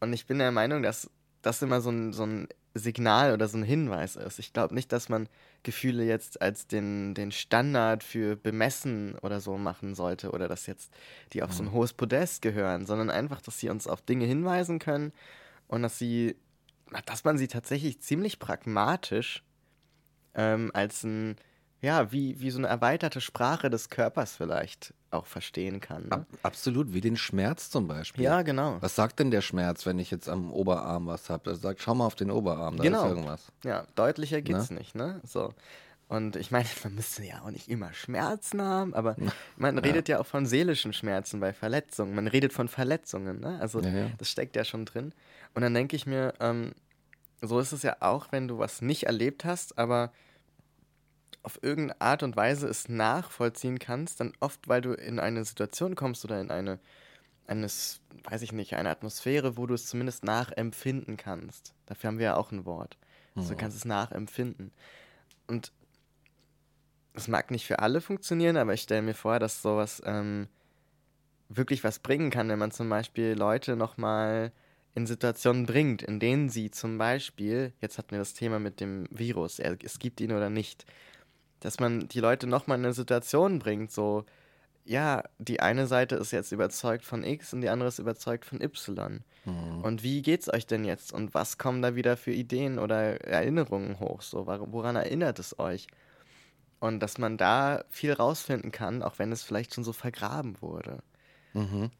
[0.00, 1.10] Und ich bin der Meinung, dass
[1.42, 4.38] das immer so ein, so ein Signal oder so ein Hinweis ist.
[4.38, 5.28] Ich glaube nicht, dass man
[5.62, 10.92] Gefühle jetzt als den, den Standard für bemessen oder so machen sollte oder dass jetzt
[11.32, 14.78] die auf so ein hohes Podest gehören, sondern einfach, dass sie uns auf Dinge hinweisen
[14.78, 15.12] können
[15.68, 16.36] und dass sie,
[17.06, 19.42] dass man sie tatsächlich ziemlich pragmatisch
[20.34, 21.36] ähm, als ein,
[21.80, 26.04] ja, wie, wie so eine erweiterte Sprache des Körpers vielleicht auch verstehen kann.
[26.04, 26.12] Ne?
[26.12, 28.22] Ab, absolut, wie den Schmerz zum Beispiel.
[28.24, 28.76] Ja, genau.
[28.80, 31.50] Was sagt denn der Schmerz, wenn ich jetzt am Oberarm was habe?
[31.50, 33.04] Er sagt, schau mal auf den Oberarm, da Genau.
[33.04, 33.52] ist irgendwas.
[33.64, 35.20] Ja, deutlicher geht's nicht, ne?
[35.24, 35.52] So.
[36.10, 39.14] Und ich meine, man müsste ja auch nicht immer Schmerzen haben, aber
[39.56, 42.16] man redet ja auch von seelischen Schmerzen bei Verletzungen.
[42.16, 43.60] Man redet von Verletzungen, ne?
[43.60, 44.10] Also Ja, ja.
[44.18, 45.14] das steckt ja schon drin.
[45.54, 46.72] Und dann denke ich mir, ähm,
[47.40, 50.12] so ist es ja auch, wenn du was nicht erlebt hast, aber
[51.44, 55.94] auf irgendeine Art und Weise es nachvollziehen kannst, dann oft, weil du in eine Situation
[55.94, 56.80] kommst oder in eine,
[57.46, 61.72] eines, weiß ich nicht, eine Atmosphäre, wo du es zumindest nachempfinden kannst.
[61.86, 62.98] Dafür haben wir ja auch ein Wort.
[63.36, 64.72] Also du kannst es nachempfinden.
[65.46, 65.70] Und
[67.14, 70.48] es mag nicht für alle funktionieren, aber ich stelle mir vor, dass sowas ähm,
[71.48, 74.52] wirklich was bringen kann, wenn man zum Beispiel Leute nochmal
[74.94, 79.06] in Situationen bringt, in denen sie zum Beispiel, jetzt hatten wir das Thema mit dem
[79.10, 80.84] Virus, es gibt ihn oder nicht,
[81.60, 84.24] dass man die Leute nochmal in eine Situation bringt, so,
[84.84, 88.60] ja, die eine Seite ist jetzt überzeugt von X und die andere ist überzeugt von
[88.60, 89.22] Y.
[89.44, 89.82] Mhm.
[89.82, 91.12] Und wie geht's euch denn jetzt?
[91.12, 94.22] Und was kommen da wieder für Ideen oder Erinnerungen hoch?
[94.22, 95.86] So, wor- woran erinnert es euch?
[96.80, 101.02] Und dass man da viel rausfinden kann, auch wenn es vielleicht schon so vergraben wurde.
[101.52, 101.90] Mhm.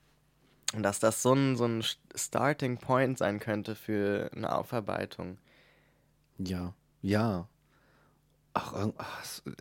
[0.74, 5.38] Und dass das so ein, so ein Starting Point sein könnte für eine Aufarbeitung.
[6.38, 7.48] Ja, ja.
[8.52, 8.88] Ach,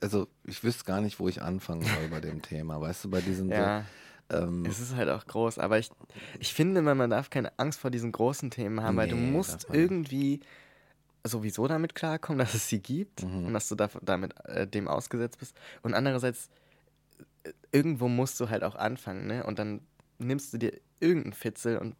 [0.01, 2.79] also ich wüsste gar nicht, wo ich anfangen soll bei dem Thema.
[2.81, 3.85] Weißt du, bei diesen Ja,
[4.31, 5.59] so, ähm, es ist halt auch groß.
[5.59, 5.89] Aber ich,
[6.39, 9.31] ich finde, immer, man darf keine Angst vor diesen großen Themen haben, weil du Nee,
[9.31, 10.45] musst man nicht.
[11.23, 13.47] Sowieso damit klarkommen, dass es sie gibt Mhm.
[13.47, 15.55] und dass du da, damit äh, dem ausgesetzt bist.
[15.81, 16.49] Und andererseits,
[17.43, 19.43] äh, irgendwo musst du halt auch anfangen, ne?
[19.45, 19.81] Und dann
[20.17, 21.95] nimmst du dir irgendeinen Fitzel und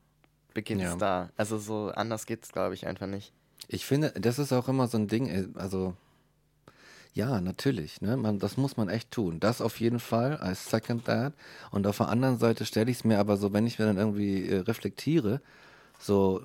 [0.54, 0.96] beginnst Ja.
[0.98, 1.30] da.
[1.38, 3.34] Also so anders geht's, glaube ich, einfach nicht.
[3.68, 5.96] Ich finde, das ist auch immer so ein Ding, äh, also
[7.14, 8.18] ja, natürlich, ne?
[8.18, 9.40] Man, das muss man echt tun.
[9.40, 11.34] Das auf jeden Fall, I second that.
[11.72, 13.98] Und auf der anderen Seite stelle ich es mir aber so, wenn ich mir dann
[13.98, 15.42] irgendwie äh, reflektiere,
[15.98, 16.42] so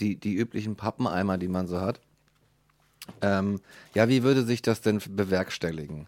[0.00, 2.00] die, die üblichen Pappeneimer, die man so hat,
[3.22, 3.60] ähm,
[3.94, 6.06] ja, wie würde sich das denn bewerkstelligen?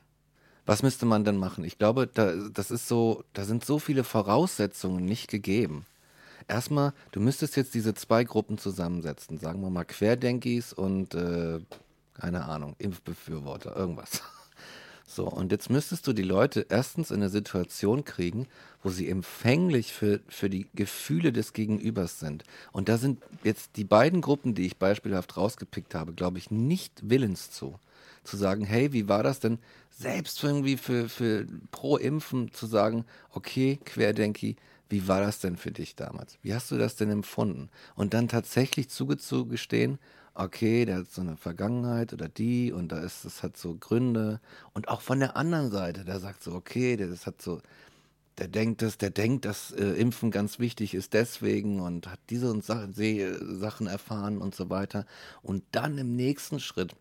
[0.65, 1.65] Was müsste man denn machen?
[1.65, 5.87] Ich glaube, da, das ist so, da sind so viele Voraussetzungen nicht gegeben.
[6.49, 11.61] Erstmal, du müsstest jetzt diese zwei Gruppen zusammensetzen, sagen wir mal Querdenkis und äh,
[12.15, 14.23] keine Ahnung, Impfbefürworter, irgendwas.
[15.15, 18.47] So, und jetzt müsstest du die Leute erstens in eine Situation kriegen,
[18.83, 22.45] wo sie empfänglich für, für die Gefühle des Gegenübers sind.
[22.73, 27.11] Und da sind jetzt die beiden Gruppen, die ich beispielhaft rausgepickt habe, glaube ich, nicht
[27.11, 27.79] willens zu.
[28.25, 29.59] Zu sagen, hey, wie war das denn,
[29.91, 34.57] selbst irgendwie für, für pro Impfen zu sagen, okay, Querdenki,
[34.89, 36.39] wie war das denn für dich damals?
[36.41, 37.69] Wie hast du das denn empfunden?
[37.97, 39.99] Und dann tatsächlich zugestehen,
[40.35, 44.41] okay, der hat so eine Vergangenheit oder die und da ist, das hat so Gründe.
[44.73, 47.61] Und auch von der anderen Seite, der sagt so, okay, der, das hat so,
[48.39, 52.51] der denkt das, der denkt, dass äh, Impfen ganz wichtig ist deswegen und hat diese
[52.51, 55.07] und Sa Sachen erfahren und so weiter.
[55.43, 56.95] Und dann im nächsten Schritt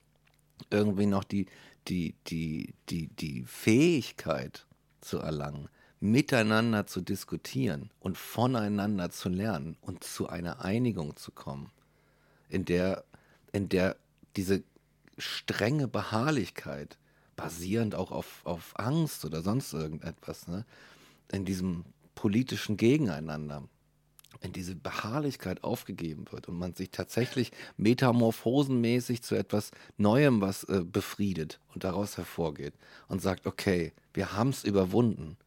[0.70, 1.48] irgendwie noch die,
[1.88, 4.66] die, die, die, die Fähigkeit
[5.00, 5.70] zu erlangen,
[6.00, 11.72] miteinander zu diskutieren und voneinander zu lernen und zu einer Einigung zu kommen,
[12.50, 13.04] in der,
[13.52, 13.96] in der
[14.36, 14.64] diese
[15.18, 16.98] strenge Beharrlichkeit,
[17.36, 20.66] basierend auch auf, auf Angst oder sonst irgendetwas, ne,
[21.32, 21.86] in diesem
[22.16, 23.64] politischen Gegeneinander,
[24.42, 30.84] in diese Beharrlichkeit aufgegeben wird und man sich tatsächlich metamorphosenmäßig zu etwas Neuem, was äh,
[30.84, 32.74] befriedet und daraus hervorgeht
[33.08, 35.38] und sagt, okay, wir haben es überwunden.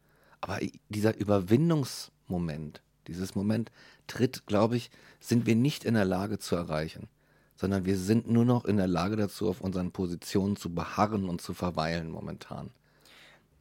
[0.41, 3.71] Aber dieser Überwindungsmoment, dieses Moment
[4.07, 7.07] tritt, glaube ich, sind wir nicht in der Lage zu erreichen,
[7.55, 11.41] sondern wir sind nur noch in der Lage dazu, auf unseren Positionen zu beharren und
[11.41, 12.71] zu verweilen momentan.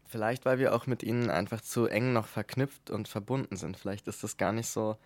[0.07, 3.77] Vielleicht, weil wir auch mit ihnen einfach zu eng noch verknüpft und verbunden sind.
[3.77, 4.97] Vielleicht ist das gar nicht so.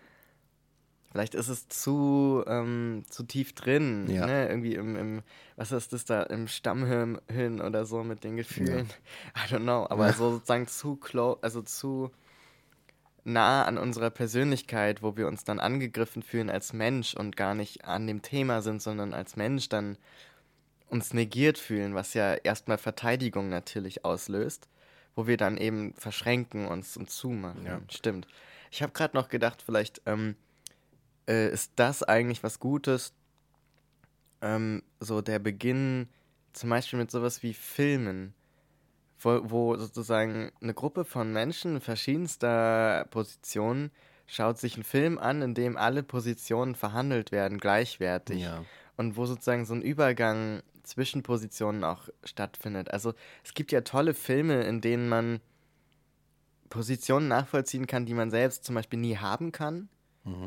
[1.11, 4.27] Vielleicht ist es zu, ähm, zu tief drin, Ja.
[4.27, 4.47] ne?
[4.47, 5.21] Irgendwie im, im,
[5.55, 8.87] was ist das da, im Stammhirn hin oder so mit den Gefühlen.
[9.35, 12.11] I don't know, aber so sozusagen zu close, also zu
[13.29, 17.85] nah an unserer Persönlichkeit, wo wir uns dann angegriffen fühlen als Mensch und gar nicht
[17.85, 19.97] an dem Thema sind, sondern als Mensch dann
[20.89, 24.67] uns negiert fühlen, was ja erstmal Verteidigung natürlich auslöst,
[25.15, 27.65] wo wir dann eben verschränken uns und zumachen.
[27.65, 27.79] Ja.
[27.89, 28.27] Stimmt.
[28.71, 30.35] Ich habe gerade noch gedacht, vielleicht ähm,
[31.27, 33.13] äh, ist das eigentlich was Gutes,
[34.41, 36.09] ähm, so der Beginn
[36.53, 38.33] zum Beispiel mit sowas wie Filmen,
[39.19, 43.91] wo, wo sozusagen eine Gruppe von Menschen verschiedenster Positionen
[44.27, 48.63] schaut sich einen Film an, in dem alle Positionen verhandelt werden, gleichwertig Ja.
[48.95, 52.91] und wo sozusagen so ein Übergang zwischen Positionen auch stattfindet.
[52.91, 53.13] Also
[53.43, 55.39] es gibt ja tolle Filme, in denen man
[56.69, 59.89] Positionen nachvollziehen kann, die man selbst zum Beispiel nie haben kann.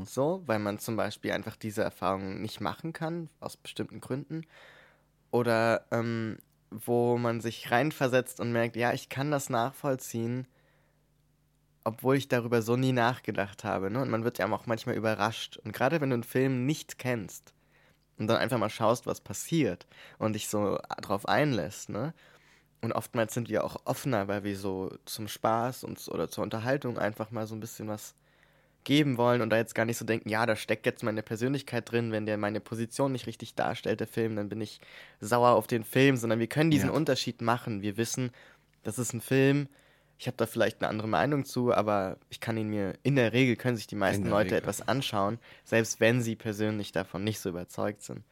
[0.04, 4.42] So, weil man zum Beispiel einfach diese Erfahrung nicht machen kann, aus bestimmten Gründen.
[5.32, 6.38] Oder ähm,
[6.86, 10.46] wo man sich reinversetzt und merkt, ja, ich kann das nachvollziehen,
[11.84, 13.90] obwohl ich darüber so nie nachgedacht habe.
[13.90, 14.00] Ne?
[14.00, 15.58] Und man wird ja auch manchmal überrascht.
[15.58, 17.54] Und gerade wenn du einen Film nicht kennst
[18.18, 19.86] und dann einfach mal schaust, was passiert
[20.18, 22.14] und dich so drauf einlässt, ne?
[22.82, 26.98] Und oftmals sind wir auch offener, weil wir so zum Spaß und, oder zur Unterhaltung
[26.98, 28.16] einfach mal so ein bisschen was
[28.84, 31.90] geben wollen und da jetzt gar nicht so denken, ja, da steckt jetzt meine Persönlichkeit
[31.90, 34.80] drin, wenn der meine Position nicht richtig darstellt, der Film, dann bin ich
[35.20, 36.94] sauer auf den Film, sondern wir können diesen Ja.
[36.94, 37.82] Unterschied machen.
[37.82, 38.30] Wir wissen,
[38.82, 39.68] das ist ein Film,
[40.18, 43.32] ich habe da vielleicht eine andere Meinung zu, aber ich kann ihn mir, in der
[43.32, 44.58] Regel können sich die meisten Leute Regel.
[44.58, 48.24] etwas anschauen, selbst wenn sie persönlich davon nicht so überzeugt sind.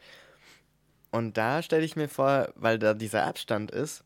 [1.11, 4.05] Und da stelle ich mir vor, weil da dieser Abstand ist,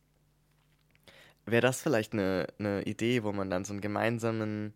[1.46, 4.72] wäre das vielleicht eine, eine Idee, wo man dann so einen gemeinsamen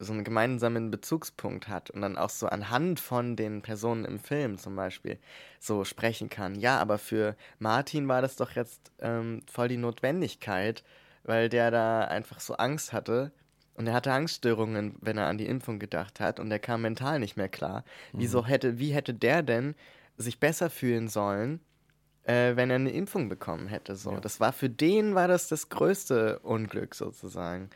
[0.00, 4.56] so einen gemeinsamen Bezugspunkt hat und dann auch so anhand von den Personen im Film
[4.56, 5.18] zum Beispiel
[5.60, 6.54] so sprechen kann.
[6.54, 10.82] Ja, aber für Martin war das doch jetzt ähm, voll die Notwendigkeit,
[11.22, 13.30] weil der da einfach so Angst hatte
[13.74, 17.18] und er hatte Angststörungen, wenn er an die Impfung gedacht hat und er kam mental
[17.18, 17.84] nicht mehr klar.
[18.12, 18.20] Mhm.
[18.20, 19.74] Wieso hätte, wie hätte der denn
[20.16, 21.60] sich besser fühlen sollen,
[22.24, 23.96] äh, wenn er eine Impfung bekommen hätte?
[23.96, 24.20] So, ja.
[24.20, 27.68] das war für den war das das größte Unglück sozusagen.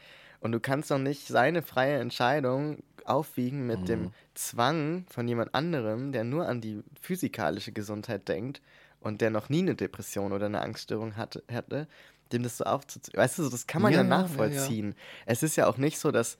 [0.44, 3.86] Und du kannst doch nicht seine freie Entscheidung aufwiegen mit mhm.
[3.86, 8.60] dem Zwang von jemand anderem, der nur an die physikalische Gesundheit denkt
[9.00, 11.88] und der noch nie eine Depression oder eine Angststörung hatte, hatte
[12.30, 13.16] dem das so aufzuziehen.
[13.16, 14.88] Weißt du, das kann man ja, ja nachvollziehen.
[14.88, 15.24] Ja, ja.
[15.24, 16.36] Es ist ja auch nicht so, dass,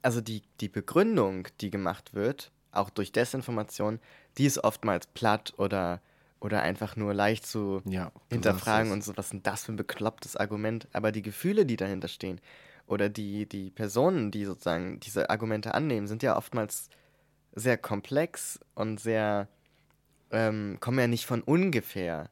[0.00, 4.00] also die, die Begründung, die gemacht wird, auch durch Desinformation,
[4.38, 6.00] die ist oftmals platt oder,
[6.40, 7.82] oder einfach nur leicht zu
[8.30, 10.88] hinterfragen und so, was ist denn das für ein beklopptes Argument.
[10.94, 12.40] Aber die Gefühle, die dahinter stehen,
[12.86, 16.88] oder die, die Personen, die sozusagen diese Argumente annehmen, sind ja oftmals
[17.54, 19.48] sehr komplex und sehr,
[20.30, 22.28] ähm, kommen ja nicht von ungefähr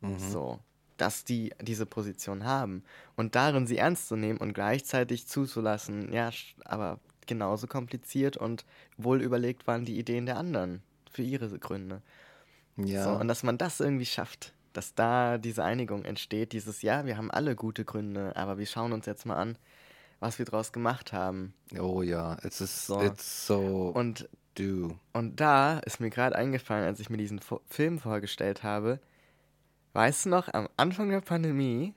[0.00, 0.18] mhm.
[0.18, 0.60] so,
[0.96, 2.84] dass die diese Position haben.
[3.16, 6.30] Und darin sie ernst zu nehmen und gleichzeitig zuzulassen, ja,
[6.64, 8.64] aber genauso kompliziert und
[8.96, 12.02] wohl überlegt waren die Ideen der anderen für ihre Gründe.
[12.76, 13.04] Ja.
[13.04, 17.16] So, und dass man das irgendwie schafft, dass da diese Einigung entsteht, dieses, ja, wir
[17.16, 19.56] haben alle gute Gründe, aber wir schauen uns jetzt mal an,
[20.20, 21.54] was wir draus gemacht haben.
[21.78, 23.00] Oh ja, es ist so.
[23.00, 24.98] It's so und, do.
[25.12, 29.00] Und da ist mir gerade eingefallen, als ich mir diesen Fo Film vorgestellt habe,
[29.92, 31.94] weißt du noch, am Anfang der Pandemie,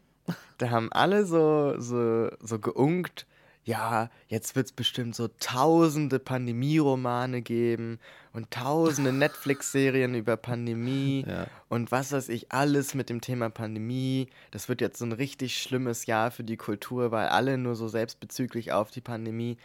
[0.57, 3.26] da haben alle so, so, so geunkt,
[3.70, 7.99] ja, jetzt wird es bestimmt so tausende Pandemie-Romane geben
[8.34, 11.45] und tausende Netflix-Serien über Pandemie ja.
[11.67, 14.28] und was weiß ich, alles mit dem Thema Pandemie.
[14.49, 17.88] Das wird jetzt so ein richtig schlimmes Jahr für die Kultur, weil alle nur so
[17.88, 19.57] selbstbezüglich auf die Pandemie.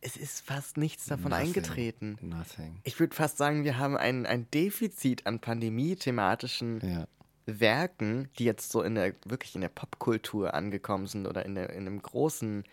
[0.00, 1.46] Es ist fast nichts davon Nothing.
[1.46, 2.18] eingetreten.
[2.22, 2.80] Nothing.
[2.82, 7.06] Ich würde fast sagen, wir haben ein, ein Defizit an pandemie-thematischen ja.
[7.46, 11.70] Werken, die jetzt so in der, wirklich in der Popkultur angekommen sind oder in, der,
[11.70, 12.64] in einem großen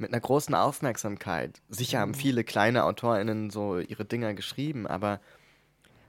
[0.00, 1.60] mit einer großen Aufmerksamkeit.
[1.68, 2.16] Sicher haben mhm.
[2.16, 5.20] viele kleine AutorInnen so ihre Dinger geschrieben, aber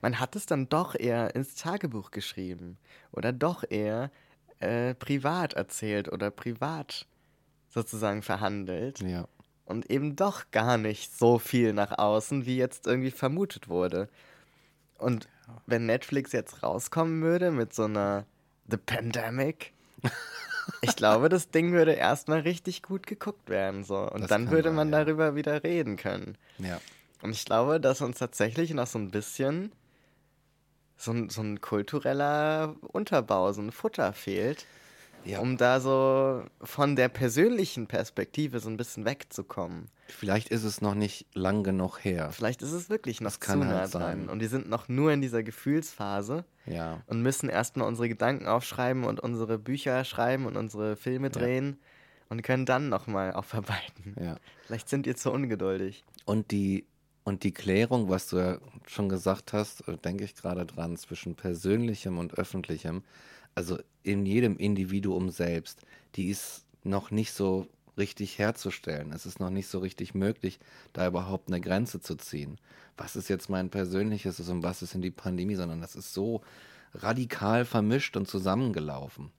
[0.02, 2.78] man hat es dann doch eher ins Tagebuch geschrieben
[3.12, 4.12] oder doch eher
[4.60, 7.06] äh, privat erzählt oder privat
[7.70, 9.02] sozusagen verhandelt.
[9.02, 9.28] Ja.
[9.66, 14.10] Und eben doch gar nicht so viel nach außen, wie jetzt irgendwie vermutet wurde.
[14.98, 15.28] Und
[15.66, 18.26] wenn Netflix jetzt rauskommen würde mit so einer
[18.70, 19.74] The Pandemic,
[20.82, 23.84] ich glaube, das Ding würde erstmal richtig gut geguckt werden.
[23.84, 23.97] So.
[23.97, 25.36] Und das dann würde man sein, darüber ja.
[25.36, 26.38] wieder reden können.
[26.57, 26.80] Ja.
[27.22, 29.72] Und ich glaube, dass uns tatsächlich noch so ein bisschen
[30.99, 34.65] so ein, so ein kultureller Unterbau, so ein Futter fehlt,
[35.32, 35.39] ja.
[35.39, 39.89] um da so von der persönlichen Perspektive so ein bisschen wegzukommen.
[40.07, 42.32] Vielleicht ist es noch nicht lang genug her.
[42.32, 44.30] Vielleicht ist es wirklich noch das zu nah halt dran.
[44.30, 47.01] Und wir sind noch nur in dieser Gefühlsphase ja.
[47.07, 52.25] und müssen erstmal unsere Gedanken aufschreiben und unsere Bücher schreiben und unsere Filme drehen ja.
[52.30, 54.15] und können dann nochmal aufarbeiten.
[54.19, 54.38] Ja.
[54.65, 56.03] Vielleicht sind ihr zu ungeduldig.
[56.25, 56.86] Und die,
[57.23, 58.57] und die Klärung, was du ja
[58.88, 63.03] schon gesagt hast, äh, denke ich gerade dran, zwischen persönlichem und öffentlichem,
[63.56, 65.82] also in jedem Individuum selbst,
[66.16, 69.12] die ist noch nicht so richtig herzustellen.
[69.12, 70.60] Es ist noch nicht so richtig möglich,
[70.93, 72.58] da überhaupt eine Grenze zu ziehen.
[72.97, 76.41] Was ist jetzt mein persönliches und was ist in die Pandemie, sondern das ist so
[76.93, 79.32] radikal vermischt und zusammengelaufen.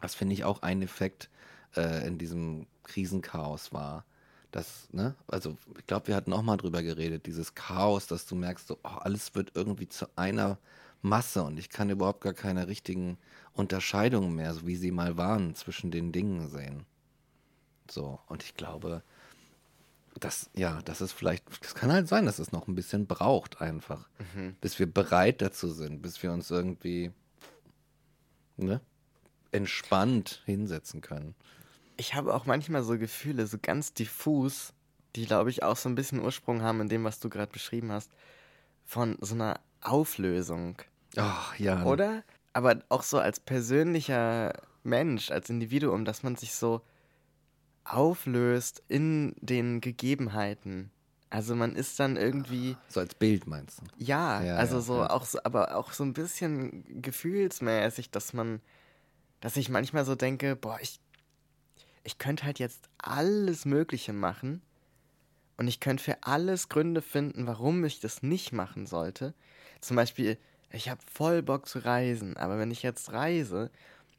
[0.00, 1.30] Das finde ich auch ein Effekt
[1.76, 4.04] äh, in diesem Krisenchaos war.
[4.50, 8.34] Das, ne, also ich glaube, wir hatten auch mal drüber geredet, dieses Chaos, dass du
[8.34, 10.58] merkst, so, oh, alles wird irgendwie zu einer
[11.02, 13.18] Masse und ich kann überhaupt gar keine richtigen
[13.52, 16.84] Unterscheidungen mehr, so wie sie mal waren, zwischen den Dingen sehen.
[17.90, 19.02] So, und ich glaube,
[20.18, 23.60] das, ja, das ist vielleicht, das kann halt sein, dass es noch ein bisschen braucht
[23.60, 24.56] einfach, mhm.
[24.60, 27.12] bis wir bereit dazu sind, bis wir uns irgendwie,
[28.56, 28.80] ne,
[29.52, 31.34] entspannt hinsetzen können.
[31.96, 34.72] Ich habe auch manchmal so Gefühle, so ganz diffus,
[35.16, 37.90] die, glaube ich, auch so ein bisschen Ursprung haben in dem, was du gerade beschrieben
[37.92, 38.10] hast,
[38.84, 40.76] von so einer Auflösung.
[41.16, 41.84] Ach, ja.
[41.84, 42.22] Oder?
[42.52, 44.52] Aber auch so als persönlicher
[44.82, 46.82] Mensch, als Individuum, dass man sich so
[47.84, 50.90] auflöst in den Gegebenheiten.
[51.28, 52.76] Also man ist dann irgendwie.
[52.88, 53.84] So als Bild meinst du?
[53.98, 55.10] Ja, ja also ja, so ja.
[55.10, 58.60] auch so, aber auch so ein bisschen gefühlsmäßig, dass man,
[59.40, 60.98] dass ich manchmal so denke, boah, ich,
[62.02, 64.60] ich könnte halt jetzt alles Mögliche machen
[65.56, 69.34] und ich könnte für alles Gründe finden, warum ich das nicht machen sollte.
[69.80, 70.36] Zum Beispiel,
[70.72, 73.70] ich habe voll Bock zu reisen, aber wenn ich jetzt reise,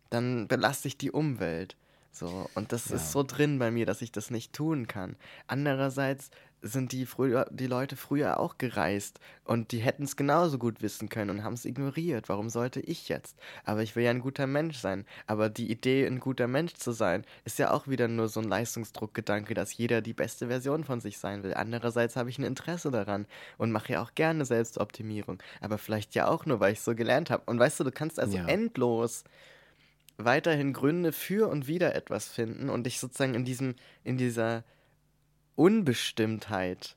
[0.10, 1.78] dann belaste ich die Umwelt.
[2.12, 2.98] So, und das Ja.
[2.98, 5.16] ist so drin bei mir, dass ich das nicht tun kann.
[5.48, 6.30] Andererseits
[6.62, 11.10] sind die, früher, die Leute früher auch gereist und die hätten es genauso gut wissen
[11.10, 12.30] können und haben es ignoriert.
[12.30, 13.36] Warum sollte ich jetzt?
[13.66, 15.06] Aber ich will ja ein guter Mensch sein.
[15.26, 18.48] Aber die Idee, ein guter Mensch zu sein, ist ja auch wieder nur so ein
[18.48, 21.56] Leistungsdruckgedanke, dass jeder die beste Version von sich sein will.
[21.56, 23.26] Andererseits habe ich ein Interesse daran
[23.58, 25.42] und mache ja auch gerne Selbstoptimierung.
[25.62, 27.44] Aber vielleicht ja auch nur, weil ich so gelernt habe.
[27.48, 28.46] Und weißt du, du kannst also Ja.
[28.46, 29.24] endlos
[30.18, 34.64] weiterhin Gründe für und wieder etwas finden und dich sozusagen in diesem, in dieser
[35.56, 36.96] Unbestimmtheit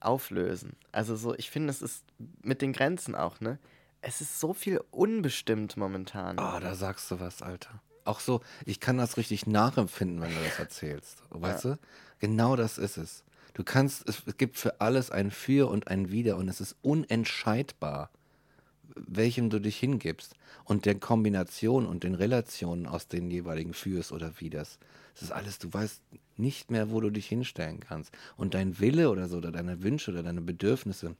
[0.00, 0.76] auflösen.
[0.92, 2.04] Also so, ich finde, es ist
[2.42, 3.58] mit den Grenzen auch, ne?
[4.02, 6.38] Es ist so viel unbestimmt momentan.
[6.38, 7.82] Oh, da sagst du was, Alter.
[8.04, 11.22] Auch so, ich kann das richtig nachempfinden, wenn du das erzählst.
[11.30, 11.78] Weißt du?
[12.20, 13.24] Genau das ist es.
[13.54, 16.76] Du kannst, es, es gibt für alles ein Für und ein Wider und es ist
[16.82, 18.10] unentscheidbar,
[18.94, 20.34] welchem du dich hingibst
[20.64, 24.78] und der Kombination und den Relationen aus den jeweiligen Fürs oder Widers.
[25.14, 26.02] Das ist alles, du weißt
[26.38, 28.12] nicht mehr, wo du dich hinstellen kannst.
[28.36, 31.16] Und dein Wille oder so, oder deine Wünsche oder deine Bedürfnisse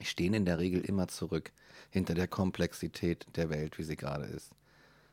[0.00, 1.52] stehen in der Regel immer zurück
[1.90, 4.50] hinter der Komplexität der Welt, wie sie gerade ist.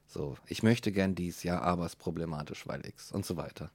[0.05, 3.71] So, ich möchte gern dies, ja, aber es ist problematisch, weil X und so weiter.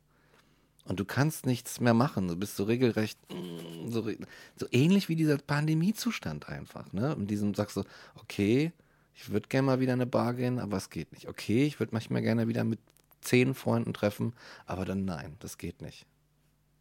[0.85, 2.27] Und du kannst nichts mehr machen.
[2.27, 4.11] Du bist so regelrecht, mm, so,
[4.57, 6.93] so ähnlich wie dieser Pandemiezustand einfach.
[6.93, 7.15] Ne?
[7.15, 7.85] Und diesem sagst du,
[8.17, 8.73] okay,
[9.15, 11.29] ich würde gerne mal wieder in eine Bar gehen, aber es geht nicht.
[11.29, 12.81] Okay, ich würde manchmal gerne wieder mit
[13.23, 14.35] zehn Freunden treffen,
[14.67, 16.07] aber dann nein, das geht nicht.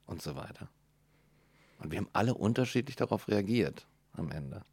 [0.06, 0.70] Und so weiter.
[1.80, 4.64] Und wir haben alle unterschiedlich darauf reagiert am Ende.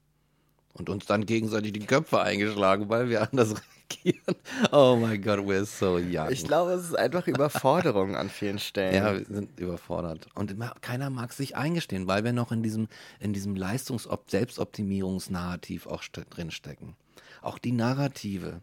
[0.75, 4.37] Und uns dann gegenseitig die Köpfe eingeschlagen, weil wir anders reagieren.
[4.71, 6.31] Oh my God, we're so young.
[6.31, 8.95] Ich glaube, es ist einfach Überforderung an vielen Stellen.
[8.95, 10.29] Ja, wir sind überfordert.
[10.35, 12.89] Und immer, keiner mag sich eingestehen, weil wir noch in diesem,
[13.19, 16.95] in diesem Leistungs-Selbstoptimierungsnarrativ auch st drinstecken.
[17.43, 18.63] Auch die Narrative.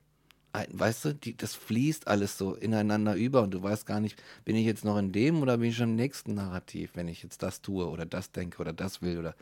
[0.71, 4.55] Weißt du, die, das fließt alles so ineinander über und du weißt gar nicht, bin
[4.55, 7.43] ich jetzt noch in dem oder bin ich schon im nächsten Narrativ, wenn ich jetzt
[7.43, 9.35] das tue oder das denke oder das will oder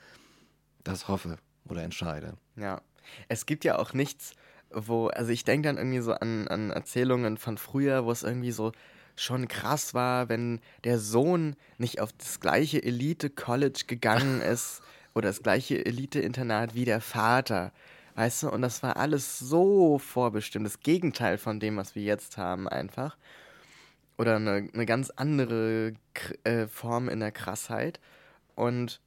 [0.84, 1.38] das hoffe
[1.70, 2.38] oder entscheide.
[2.56, 2.82] Ja.
[3.28, 4.34] Es gibt ja auch nichts,
[4.72, 8.52] wo, also ich denke dann irgendwie so an, an Erzählungen von früher, wo es irgendwie
[8.52, 8.72] so
[9.16, 14.82] schon krass war, wenn der Sohn nicht auf das gleiche Elite-College gegangen ist
[15.14, 17.72] oder das gleiche Elite-Internat wie der Vater.
[18.16, 20.66] Weißt du, und das war alles so vorbestimmt.
[20.66, 23.18] Das Gegenteil von dem, was wir jetzt haben, einfach.
[24.18, 25.94] Oder eine, eine ganz andere
[26.44, 28.00] äh, Form in der Krassheit.
[28.56, 29.02] Und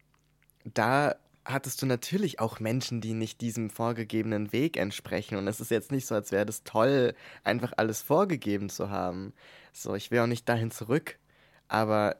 [0.64, 5.36] da hattest du natürlich auch Menschen, die nicht diesem vorgegebenen Weg entsprechen.
[5.36, 9.32] Und es ist jetzt nicht so, als wäre das toll, einfach alles vorgegeben zu haben.
[9.72, 11.18] So, ich will auch nicht dahin zurück.
[11.68, 12.16] Aber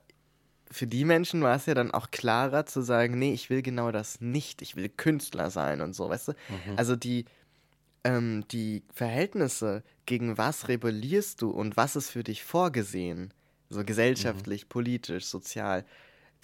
[0.71, 3.93] für die Menschen war es ja dann auch klarer zu sagen, nee, ich will genau
[3.93, 4.63] das nicht.
[4.63, 6.33] Ich will Künstler sein und so, weißt du?
[6.77, 7.25] Also die,
[8.05, 13.33] ähm, die Verhältnisse, gegen was rebellierst du und was ist für dich vorgesehen,
[13.69, 15.85] so gesellschaftlich, politisch, sozial,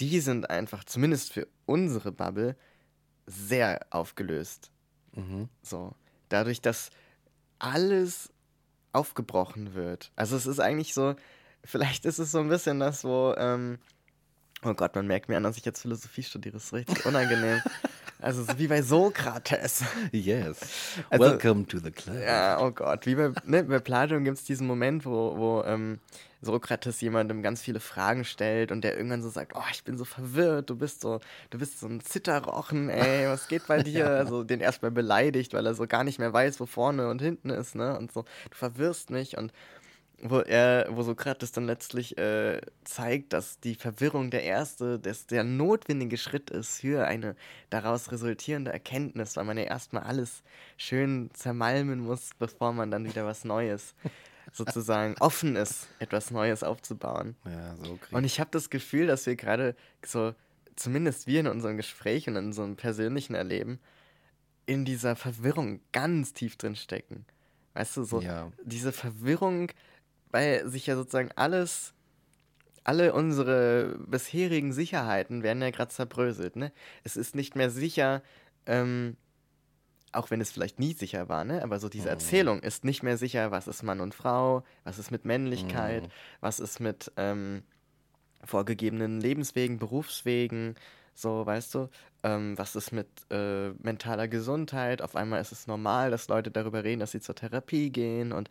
[0.01, 2.57] die sind einfach, zumindest für unsere Bubble,
[3.27, 4.71] sehr aufgelöst.
[5.15, 5.49] Mhm.
[5.63, 5.95] So.
[6.29, 6.91] Dadurch, dass
[7.59, 8.33] alles
[8.93, 10.11] aufgebrochen wird.
[10.17, 11.15] Also es ist eigentlich so,
[11.65, 13.79] vielleicht ist es so ein bisschen das, wo, ähm,
[14.65, 17.61] oh Gott, man merkt mir an, dass ich jetzt Philosophie studiere, das ist richtig unangenehm.
[18.21, 19.85] also so wie bei Sokrates.
[20.13, 20.59] Yes.
[21.11, 22.17] Also- Welcome to the club.
[22.25, 25.99] Ja, oh Gott, wie bei, ne, bei Platon gibt es diesen Moment, wo, wo ähm,
[26.41, 30.05] Sokrates jemandem ganz viele Fragen stellt und der irgendwann so sagt, oh, ich bin so
[30.05, 34.09] verwirrt, du bist so, du bist so ein Zitterrochen, ey, was geht bei dir?
[34.11, 37.51] Also den erstmal beleidigt, weil er so gar nicht mehr weiß, wo vorne und hinten
[37.51, 37.97] ist, ne?
[37.97, 39.53] Und so, du verwirrst mich und
[40.23, 45.43] wo er, wo Sokrates dann letztlich äh, zeigt, dass die Verwirrung der erste, dass der
[45.43, 47.35] notwendige Schritt ist für eine
[47.71, 50.45] daraus resultierende Erkenntnis, weil man ja erstmal alles
[50.77, 53.95] schön zermalmen muss, bevor man dann wieder was Neues
[54.53, 57.35] sozusagen offen ist, etwas Neues aufzubauen.
[57.45, 59.75] Ja, so Und ich habe das Gefühl, dass wir gerade
[60.07, 60.35] so,
[60.77, 63.81] zumindest wir in unserem Gespräch und in unserem persönlichen Erleben,
[64.67, 67.27] in dieser Verwirrung ganz tief drin stecken.
[67.75, 68.53] Weißt du, so Ja.
[68.65, 69.73] diese Verwirrung,
[70.33, 71.95] weil sich ja sozusagen alles,
[72.83, 76.73] alle unsere bisherigen Sicherheiten werden ja gerade zerbröselt, ne?
[77.05, 78.23] Es ist nicht mehr sicher,
[78.67, 79.17] ähm,
[80.11, 81.63] auch wenn es vielleicht nie sicher war, ne?
[81.63, 85.11] Aber so diese Erzählung ist nicht mehr sicher, was ist Mann und Frau, was ist
[85.11, 86.09] mit Männlichkeit,
[86.41, 87.63] was ist mit ähm,
[88.45, 90.75] vorgegebenen Lebenswegen, Berufswegen,
[91.15, 91.89] so, weißt du,
[92.23, 95.03] ähm, was ist mit äh, mentaler Gesundheit?
[95.03, 98.49] Auf einmal ist es normal, dass Leute darüber reden, dass sie zur Therapie gehen und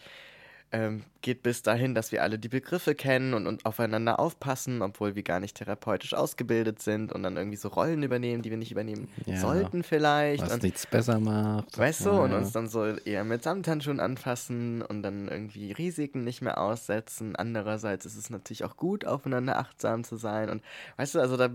[0.74, 5.16] ähm, geht bis dahin, dass wir alle die Begriffe kennen und, und aufeinander aufpassen, obwohl
[5.16, 8.72] wir gar nicht therapeutisch ausgebildet sind und dann irgendwie so Rollen übernehmen, die wir nicht
[8.72, 9.36] übernehmen Ja.
[9.38, 10.44] sollten vielleicht.
[10.44, 11.78] Was und, nichts besser macht.
[11.78, 16.24] Weißt du, Ja, und uns dann so eher mit Samthandschuhen anfassen und dann irgendwie Risiken
[16.24, 17.36] nicht mehr aussetzen.
[17.36, 20.50] Andererseits ist es natürlich auch gut, aufeinander achtsam zu sein.
[20.50, 20.64] Und
[20.98, 21.50] weißt du, also da.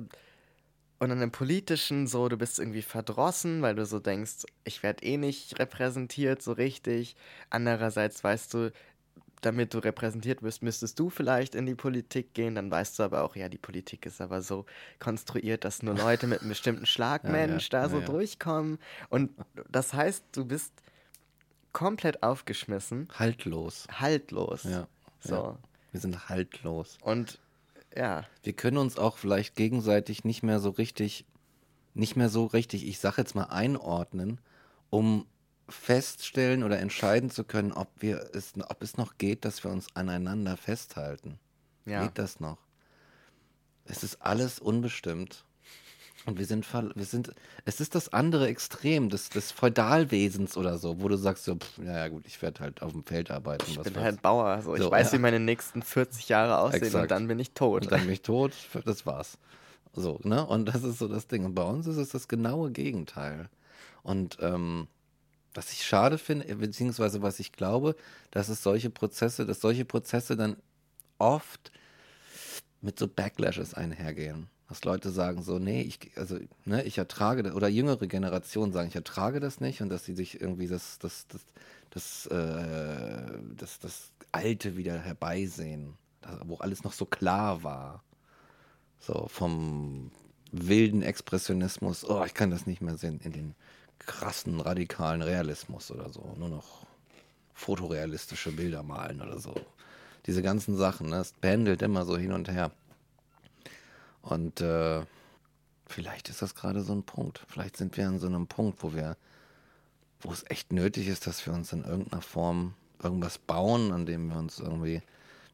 [0.99, 5.05] Und dann im Politischen so, du bist irgendwie verdrossen, weil du so denkst, ich werde
[5.05, 7.17] eh nicht repräsentiert so richtig.
[7.51, 8.73] Andererseits weißt du,
[9.41, 12.55] damit du repräsentiert wirst, müsstest du vielleicht in die Politik gehen.
[12.55, 14.65] Dann weißt du aber auch, ja, die Politik ist aber so
[14.99, 18.09] konstruiert, dass nur Leute mit einem bestimmten Schlagmensch ja, da so ja, ja.
[18.09, 18.79] durchkommen.
[19.09, 19.31] Und
[19.71, 20.73] das heißt, du bist
[21.73, 23.87] komplett aufgeschmissen, Haltlos.
[23.93, 24.65] haltlos.
[24.65, 24.89] Ja.
[25.21, 25.35] So.
[25.35, 25.59] Ja.
[25.93, 26.99] Wir sind haltlos.
[27.03, 27.39] Und
[27.97, 31.25] ja, Wir können uns auch vielleicht gegenseitig nicht mehr so richtig,
[31.95, 34.39] nicht mehr so richtig, ich sag jetzt mal einordnen,
[34.91, 35.27] um
[35.69, 39.87] feststellen oder entscheiden zu können, ob wir es, ob es noch geht, dass wir uns
[39.95, 41.39] aneinander festhalten.
[41.85, 42.05] ja.
[42.05, 42.59] Geht das noch?
[43.85, 45.45] Es ist alles unbestimmt.
[46.25, 47.33] Und wir sind, wir sind,
[47.65, 51.79] es ist das andere Extrem des, des Feudalwesens oder so, wo du sagst so, pff,
[51.79, 53.65] ja, ja gut, ich werde halt auf dem Feld arbeiten.
[53.69, 54.61] Ich was bin weiß halt Bauer.
[54.63, 54.75] So.
[54.75, 55.19] Ich So, weiß, ja.
[55.19, 57.03] wie meine nächsten 40 Jahre aussehen Exakt.
[57.03, 57.85] und dann bin ich tot.
[57.85, 58.55] Und dann bin ich tot,
[58.85, 59.39] das war's.
[59.93, 60.45] So, ne?
[60.45, 61.45] Und das ist so das Ding.
[61.45, 63.49] Und bei uns ist es das genaue Gegenteil.
[64.03, 64.89] Und ähm,
[65.57, 67.97] was ich schade finde, beziehungsweise was ich glaube,
[68.31, 70.57] dass es solche Prozesse, dass solche Prozesse dann
[71.19, 71.73] oft
[72.81, 74.49] mit so Backlashes einhergehen.
[74.69, 78.89] Dass Leute sagen so, nee, ich, also, ne, ich ertrage das, oder jüngere Generationen sagen,
[78.89, 81.41] ich ertrage das nicht und dass sie sich irgendwie das, das, das,
[81.91, 85.95] das, äh, das, das Alte wieder herbeisehen,
[86.45, 88.03] wo alles noch so klar war.
[88.99, 90.11] So vom
[90.51, 93.55] wilden Expressionismus, oh, ich kann das nicht mehr sehen, in den
[93.99, 96.35] krassen, radikalen Realismus oder so.
[96.39, 96.87] Nur noch
[97.55, 99.55] fotorealistische Bilder malen oder so.
[100.27, 102.71] Diese ganzen Sachen, ne, es pendelt immer so hin und her.
[104.23, 105.03] Und äh,
[105.87, 107.45] vielleicht ist das gerade so ein Punkt.
[107.49, 109.17] Vielleicht sind wir an so einem Punkt, wo wir,
[110.21, 114.29] wo es echt nötig ist, dass wir uns in irgendeiner Form irgendwas bauen, an dem
[114.29, 115.03] wir uns irgendwie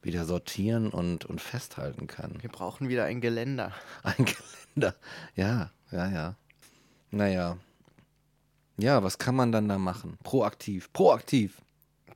[0.02, 2.42] wieder sortieren und, und festhalten können.
[2.42, 3.72] Wir brauchen wieder ein Geländer.
[4.02, 4.24] Ein
[4.74, 4.96] Geländer.
[5.36, 6.34] Ja, ja, ja.
[7.10, 7.58] Naja.
[8.82, 10.18] Ja, was kann man dann da machen?
[10.24, 10.92] Proaktiv.
[10.92, 11.62] Proaktiv.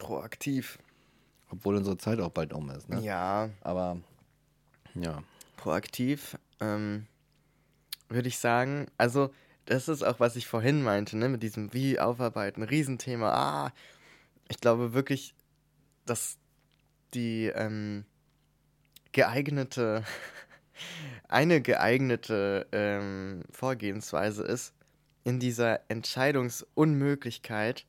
[0.01, 0.81] Proaktiv.
[1.49, 3.01] Obwohl unsere Zeit auch bald um ist, ne?
[3.03, 3.99] Ja, Aber
[4.97, 5.23] ja.
[5.57, 7.07] proaktiv ähm,
[8.09, 9.33] würde ich sagen, also
[9.67, 13.31] das ist auch, was ich vorhin meinte, ne, mit diesem Wie aufarbeiten, Riesenthema.
[13.31, 13.73] Ah,
[14.49, 15.35] ich glaube wirklich,
[16.05, 16.37] dass
[17.15, 18.05] die ähm,
[19.13, 20.03] geeignete,
[21.29, 24.73] eine geeignete ähm, Vorgehensweise ist,
[25.27, 27.87] in dieser Entscheidungsunmöglichkeit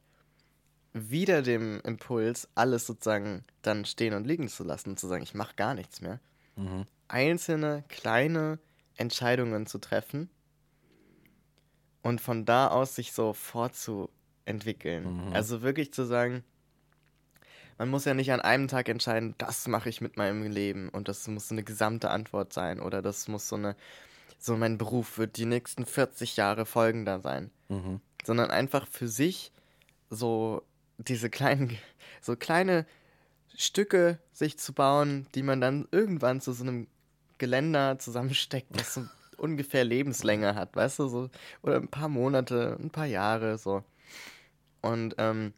[0.94, 5.34] wieder dem Impuls, alles sozusagen dann stehen und liegen zu lassen und zu sagen, ich
[5.36, 6.22] mache gar nichts mehr
[6.58, 6.88] Mhm.
[7.10, 8.60] einzelne kleine
[8.96, 10.32] Entscheidungen zu treffen
[12.02, 15.12] und von da aus sich so fortzuentwickeln.
[15.12, 15.30] Mhm.
[15.30, 16.44] Also wirklich zu sagen,
[17.78, 21.08] man muss ja nicht an einem Tag entscheiden, das mache ich mit meinem Leben und
[21.08, 23.76] das muss so eine gesamte Antwort sein oder das muss so eine,
[24.38, 28.00] so mein Beruf wird die nächsten 40 Jahre folgender sein, Mhm.
[28.26, 29.52] sondern einfach für sich
[30.10, 30.64] so
[30.98, 31.78] diese kleinen,
[32.22, 32.86] so kleine
[33.56, 36.88] Stücke sich zu bauen, die man dann irgendwann zu so einem
[37.38, 39.06] Geländer zusammensteckt, das so
[39.38, 41.30] ungefähr Lebenslänge hat, weißt du, so,
[41.62, 43.84] oder ein paar Monate, ein paar Jahre, so.
[44.82, 45.54] Und ähm,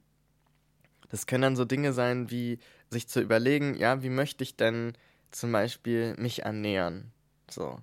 [1.10, 2.60] das können dann so Dinge sein, wie
[2.90, 4.94] sich zu überlegen, ja, wie möchte ich denn
[5.32, 7.12] zum Beispiel mich ernähren?
[7.50, 7.80] So.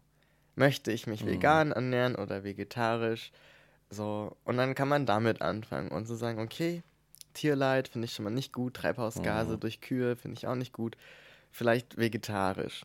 [0.56, 1.28] Möchte ich mich Mhm.
[1.28, 3.30] vegan ernähren oder vegetarisch?
[3.90, 4.36] So.
[4.44, 6.82] Und dann kann man damit anfangen und so sagen, okay,
[7.34, 9.60] Tierleid finde ich schon mal nicht gut, Treibhausgase Mhm.
[9.60, 10.96] durch Kühe finde ich auch nicht gut.
[11.52, 12.84] Vielleicht vegetarisch.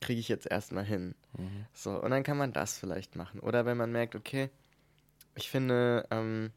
[0.00, 1.14] Kriege ich jetzt erstmal hin.
[1.36, 1.66] Mhm.
[1.74, 3.40] So, und dann kann man das vielleicht machen.
[3.40, 4.48] Oder wenn man merkt, okay,
[5.34, 6.50] ich finde ähm,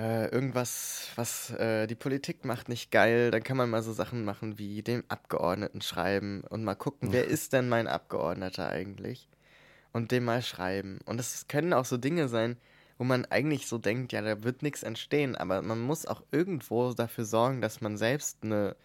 [0.00, 4.24] äh, irgendwas, was äh, die Politik macht, nicht geil, dann kann man mal so Sachen
[4.24, 9.28] machen wie dem Abgeordneten schreiben und mal gucken, wer ist denn mein Abgeordneter eigentlich?
[9.92, 11.00] Und dem mal schreiben.
[11.04, 12.56] Und es können auch so Dinge sein,
[12.96, 16.92] wo man eigentlich so denkt, ja, da wird nichts entstehen, aber man muss auch irgendwo
[16.94, 18.76] dafür sorgen, dass man selbst eine,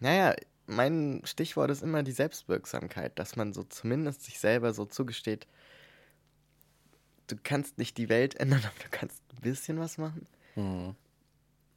[0.00, 0.34] naja,
[0.66, 5.46] mein Stichwort ist immer die Selbstwirksamkeit, dass man so zumindest sich selber so zugesteht,
[7.30, 10.26] du kannst nicht die Welt ändern, aber du kannst ein bisschen was machen.
[10.56, 10.94] Mhm.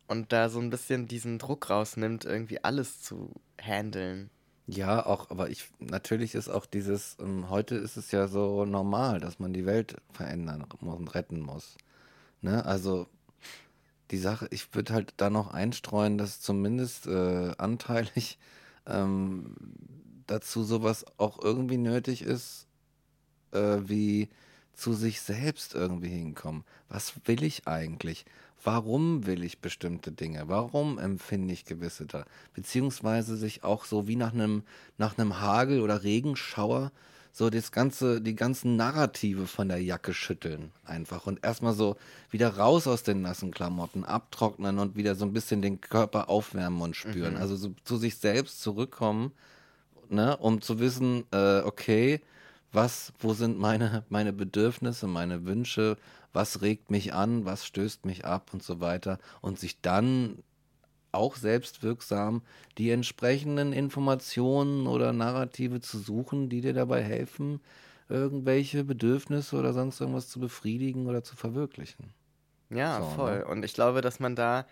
[0.07, 4.29] Und da so ein bisschen diesen Druck rausnimmt, irgendwie alles zu handeln.
[4.67, 9.19] Ja, auch, aber ich, natürlich ist auch dieses, ähm, heute ist es ja so normal,
[9.19, 11.77] dass man die Welt verändern muss und retten muss.
[12.41, 12.65] Ne?
[12.65, 13.07] Also,
[14.11, 18.37] die Sache, ich würde halt da noch einstreuen, dass zumindest äh, anteilig
[18.85, 19.55] ähm,
[20.27, 22.67] dazu sowas auch irgendwie nötig ist,
[23.51, 24.29] äh, wie
[24.73, 26.63] zu sich selbst irgendwie hinkommen.
[26.89, 28.25] Was will ich eigentlich?
[28.63, 30.43] Warum will ich bestimmte Dinge?
[30.47, 32.25] Warum empfinde ich gewisse da?
[32.53, 34.63] Beziehungsweise sich auch so wie nach einem,
[34.97, 36.91] nach einem Hagel oder Regenschauer
[37.33, 41.97] so das ganze, die ganzen Narrative von der Jacke schütteln einfach und erstmal so
[42.29, 46.81] wieder raus aus den nassen Klamotten, abtrocknen und wieder so ein bisschen den Körper aufwärmen
[46.81, 47.33] und spüren.
[47.33, 47.41] Mhm.
[47.41, 49.31] Also so zu sich selbst zurückkommen,
[50.09, 52.21] ne, um zu wissen, äh, okay,
[52.73, 55.97] was, wo sind meine, meine Bedürfnisse, meine Wünsche,
[56.33, 60.43] was regt mich an, was stößt mich ab und so weiter und sich dann
[61.11, 62.41] auch selbstwirksam
[62.77, 67.61] die entsprechenden Informationen oder Narrative zu suchen, die dir dabei helfen,
[68.09, 72.13] irgendwelche Bedürfnisse oder sonst irgendwas zu befriedigen oder zu verwirklichen.
[72.69, 73.43] Ja, So, voll.
[73.43, 73.43] ne?
[73.43, 74.65] Und ich glaube, dass man da,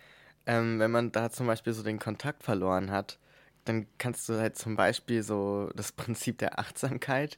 [0.46, 3.20] ähm, wenn man da zum Beispiel so den Kontakt verloren hat,
[3.66, 7.38] dann kannst du halt zum Beispiel so das Prinzip der Achtsamkeit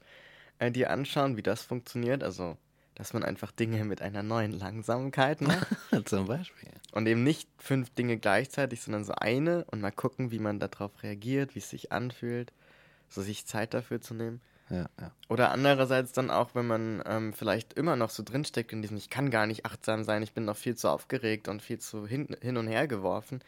[0.63, 2.23] äh, dir anschauen, wie das funktioniert.
[2.23, 2.57] Also,
[2.95, 5.67] dass man einfach Dinge mit einer neuen Langsamkeit macht.
[6.05, 6.69] Zum Beispiel.
[6.91, 10.91] Und eben nicht fünf Dinge gleichzeitig, sondern so eine und mal gucken, wie man darauf
[11.03, 12.53] reagiert, wie es sich anfühlt.
[13.09, 14.41] So sich Zeit dafür zu nehmen.
[14.69, 15.11] Ja, ja.
[15.29, 19.09] Oder andererseits dann auch, wenn man ähm, vielleicht immer noch so drinsteckt in diesem, ich
[19.09, 22.35] kann gar nicht achtsam sein, ich bin noch viel zu aufgeregt und viel zu hin,
[22.41, 23.41] hin und her geworfen.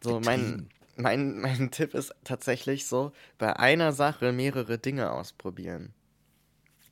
[0.00, 5.92] So, mein, mein, mein Tipp ist tatsächlich so, bei einer Sache mehrere Dinge ausprobieren.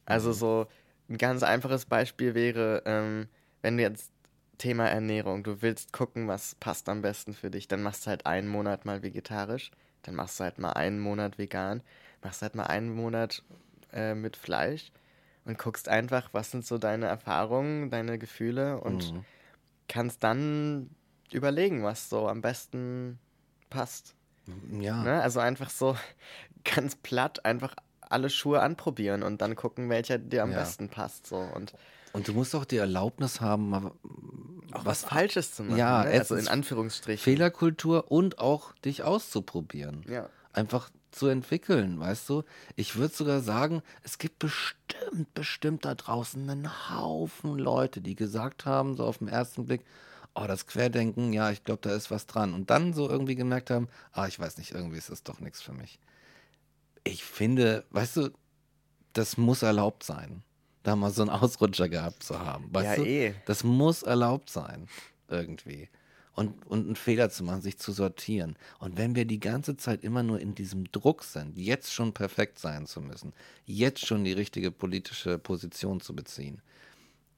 [0.07, 0.67] Also so
[1.09, 3.29] ein ganz einfaches Beispiel wäre, ähm,
[3.63, 4.13] wenn du jetzt
[4.59, 8.27] Thema Ernährung, du willst gucken, was passt am besten für dich, dann machst du halt
[8.27, 9.71] einen Monat mal vegetarisch,
[10.03, 11.83] dann machst du halt mal einen Monat vegan,
[12.23, 13.43] machst halt mal einen Monat
[13.93, 14.93] äh, mit Fleisch
[15.45, 19.25] und guckst einfach, was sind so deine Erfahrungen, deine Gefühle und Mhm.
[19.89, 20.91] kannst dann
[21.33, 23.19] überlegen, was so am besten
[23.69, 24.15] passt.
[24.81, 25.03] Ja.
[25.03, 25.21] Ne?
[25.23, 25.97] Also einfach so
[26.65, 27.75] ganz platt einfach
[28.09, 30.59] alle Schuhe anprobieren und dann gucken, welcher dir am Ja.
[30.59, 31.27] besten passt.
[31.27, 31.37] So.
[31.37, 31.75] Und
[32.13, 33.93] Und du musst auch die Erlaubnis haben, mal
[34.73, 35.77] auch was Falsches zu machen.
[35.77, 36.11] Ja, ne?
[36.11, 37.23] also in Anführungsstrichen.
[37.23, 40.05] Fehlerkultur und auch dich auszuprobieren.
[40.09, 40.29] Ja.
[40.53, 42.43] Einfach zu entwickeln, weißt du?
[42.75, 48.67] Ich würde sogar sagen, es gibt bestimmt, bestimmt da draußen einen Haufen Leute, die gesagt
[48.67, 49.83] haben, so auf den ersten Blick,
[50.35, 52.53] oh, das Querdenken, ja, ich glaube, da ist was dran.
[52.53, 55.63] Und dann so irgendwie gemerkt haben, ah, ich weiß nicht, irgendwie ist das doch nichts
[55.63, 55.99] für mich.
[57.07, 58.31] Ich finde, weißt du,
[59.13, 60.43] das muss erlaubt sein,
[60.83, 62.69] da mal so einen Ausrutscher gehabt zu haben.
[62.73, 63.09] Weißt Ja, du?
[63.09, 63.35] eh.
[63.47, 64.89] Das muss erlaubt sein,
[65.29, 65.89] irgendwie.
[66.35, 68.57] Und, und einen Fehler zu machen, sich zu sortieren.
[68.79, 72.59] Und wenn wir die ganze Zeit immer nur in diesem Druck sind, jetzt schon perfekt
[72.59, 73.33] sein zu müssen,
[73.65, 76.61] jetzt schon die richtige politische Position zu beziehen,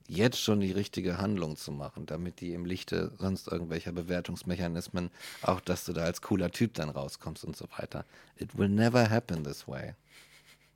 [0.08, 5.10] jetzt schon die richtige Handlung zu machen, damit die im Lichte sonst irgendwelcher Bewertungsmechanismen,
[5.42, 8.04] auch dass du da als cooler Typ dann rauskommst und so weiter.
[8.36, 9.94] It will never happen this way.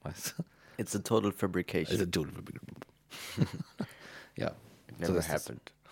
[0.02, 0.44] Weißt du?
[0.76, 1.92] It's a total fabrication.
[1.92, 2.26] Also, du-
[4.36, 4.48] ja.
[4.88, 5.28] It so never es.
[5.28, 5.72] happened.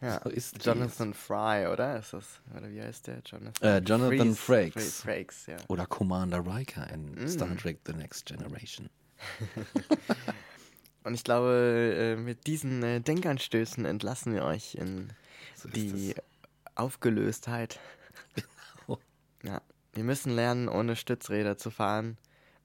[0.00, 1.98] Ja, So ist Jonathan Fry, oder?
[1.98, 2.24] Ist das,
[2.56, 3.20] oder wie heißt der?
[3.26, 4.72] Jonathan, Äh, Jonathan Frakes.
[4.72, 5.00] Frakes.
[5.00, 5.56] Frakes, ja.
[5.66, 7.26] Oder Commander Riker in Mm.
[7.26, 8.88] Star Trek The Next Generation.
[11.04, 15.10] Und ich glaube, äh, mit diesen äh, Denkanstößen entlassen wir euch in
[15.54, 16.14] So die.
[16.78, 17.80] Aufgelöstheit.
[18.34, 19.00] Genau.
[19.42, 22.16] Ja, wir müssen lernen, ohne Stützräder zu fahren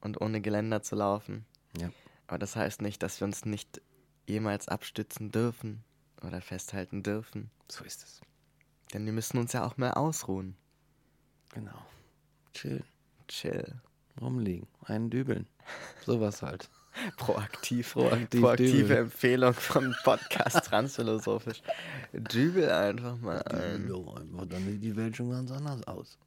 [0.02, 1.46] und ohne Geländer zu laufen.
[1.78, 1.90] Ja.
[2.28, 3.82] Aber das heißt nicht, dass wir uns nicht
[4.28, 5.84] jemals abstützen dürfen
[6.22, 7.50] oder festhalten dürfen.
[7.70, 8.22] So ist es.
[8.94, 10.56] Denn wir müssen uns ja auch mal ausruhen.
[11.54, 11.86] Genau.
[12.54, 12.84] Chill.
[13.28, 13.82] Chill.
[14.22, 14.68] Rumliegen.
[14.84, 15.48] Einen dübeln.
[16.06, 16.70] Sowas halt.
[17.18, 17.94] Proaktiv.
[17.94, 19.00] Proaktiv Proaktive dübeln.
[19.00, 21.62] Empfehlung vom Podcast Transphilosophisch.
[22.14, 23.92] Dübel einfach mal ein.
[23.92, 26.18] Einfach, dann sieht die Welt schon ganz anders aus.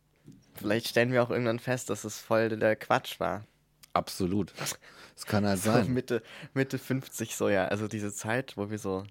[0.54, 3.44] Vielleicht stellen wir auch irgendwann fest, dass es voll der Quatsch war.
[3.92, 4.52] Absolut.
[5.16, 5.92] Es kann halt So sein.
[5.92, 6.22] Mitte,
[6.54, 7.66] Mitte 50 so, ja.
[7.66, 9.04] Also diese Zeit, wo wir so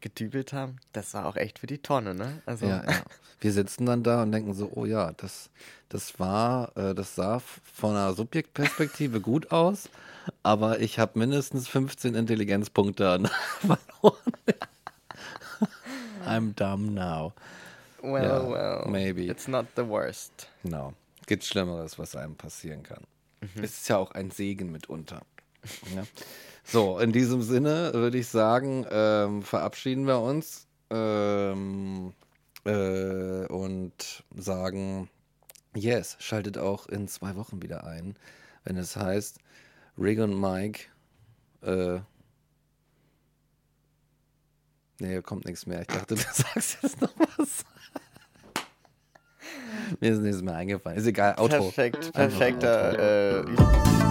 [0.00, 2.42] gedübelt haben, das war auch echt für die Tonne, ne?
[2.46, 3.02] Also, Ja, ja.
[3.40, 5.50] Wir sitzen dann da und denken so, oh ja, das,
[5.88, 9.88] das war, äh, das sah von einer Subjektperspektive gut aus,
[10.42, 13.22] aber ich habe mindestens 15 Intelligenzpunkte
[13.60, 14.16] verloren.
[16.26, 17.32] I'm dumb now.
[18.02, 18.88] well, Ja, well.
[18.90, 19.26] maybe.
[19.26, 20.48] It's not the worst.
[20.62, 20.92] Genau.
[21.26, 23.04] Gibt Schlimmeres, was einem passieren kann.
[23.40, 23.62] Mhm.
[23.64, 25.22] Es ist ja auch ein Segen mitunter.
[25.94, 26.04] Ja.
[26.64, 32.12] So, in diesem Sinne würde ich sagen, ähm, verabschieden wir uns ähm,
[32.64, 35.08] äh, und sagen,
[35.74, 38.16] yes, schaltet auch in zwei Wochen wieder ein,
[38.64, 39.38] wenn es heißt,
[39.98, 40.84] Rig und Mike
[41.62, 42.00] äh,
[45.02, 45.80] Nee, kommt nichts mehr.
[45.80, 47.64] Ich dachte, du sagst jetzt noch was.
[49.98, 50.96] Mir ist nichts mehr eingefallen.
[50.96, 51.56] Ist egal, Auto.
[51.56, 53.40] Perfekt, perfekter.
[53.40, 54.01] Äh,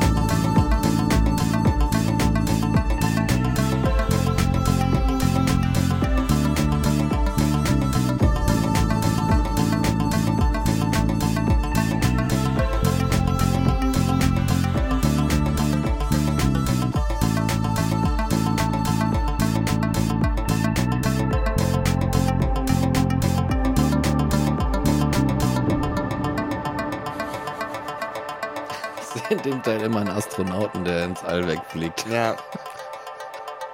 [29.81, 32.05] Teil immer einen Astronauten, der ins All wegfliegt.
[32.07, 32.35] ja.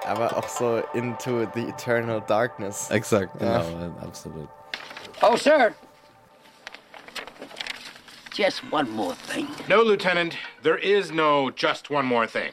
[0.06, 2.90] Aber auch so into the eternal darkness.
[2.90, 3.58] Exakt, Ja.
[3.60, 4.48] genau, absolut.
[5.20, 5.74] Oh, sir.
[8.34, 9.48] Just one more thing.
[9.68, 12.52] No, Lieutenant, there is no just one more thing.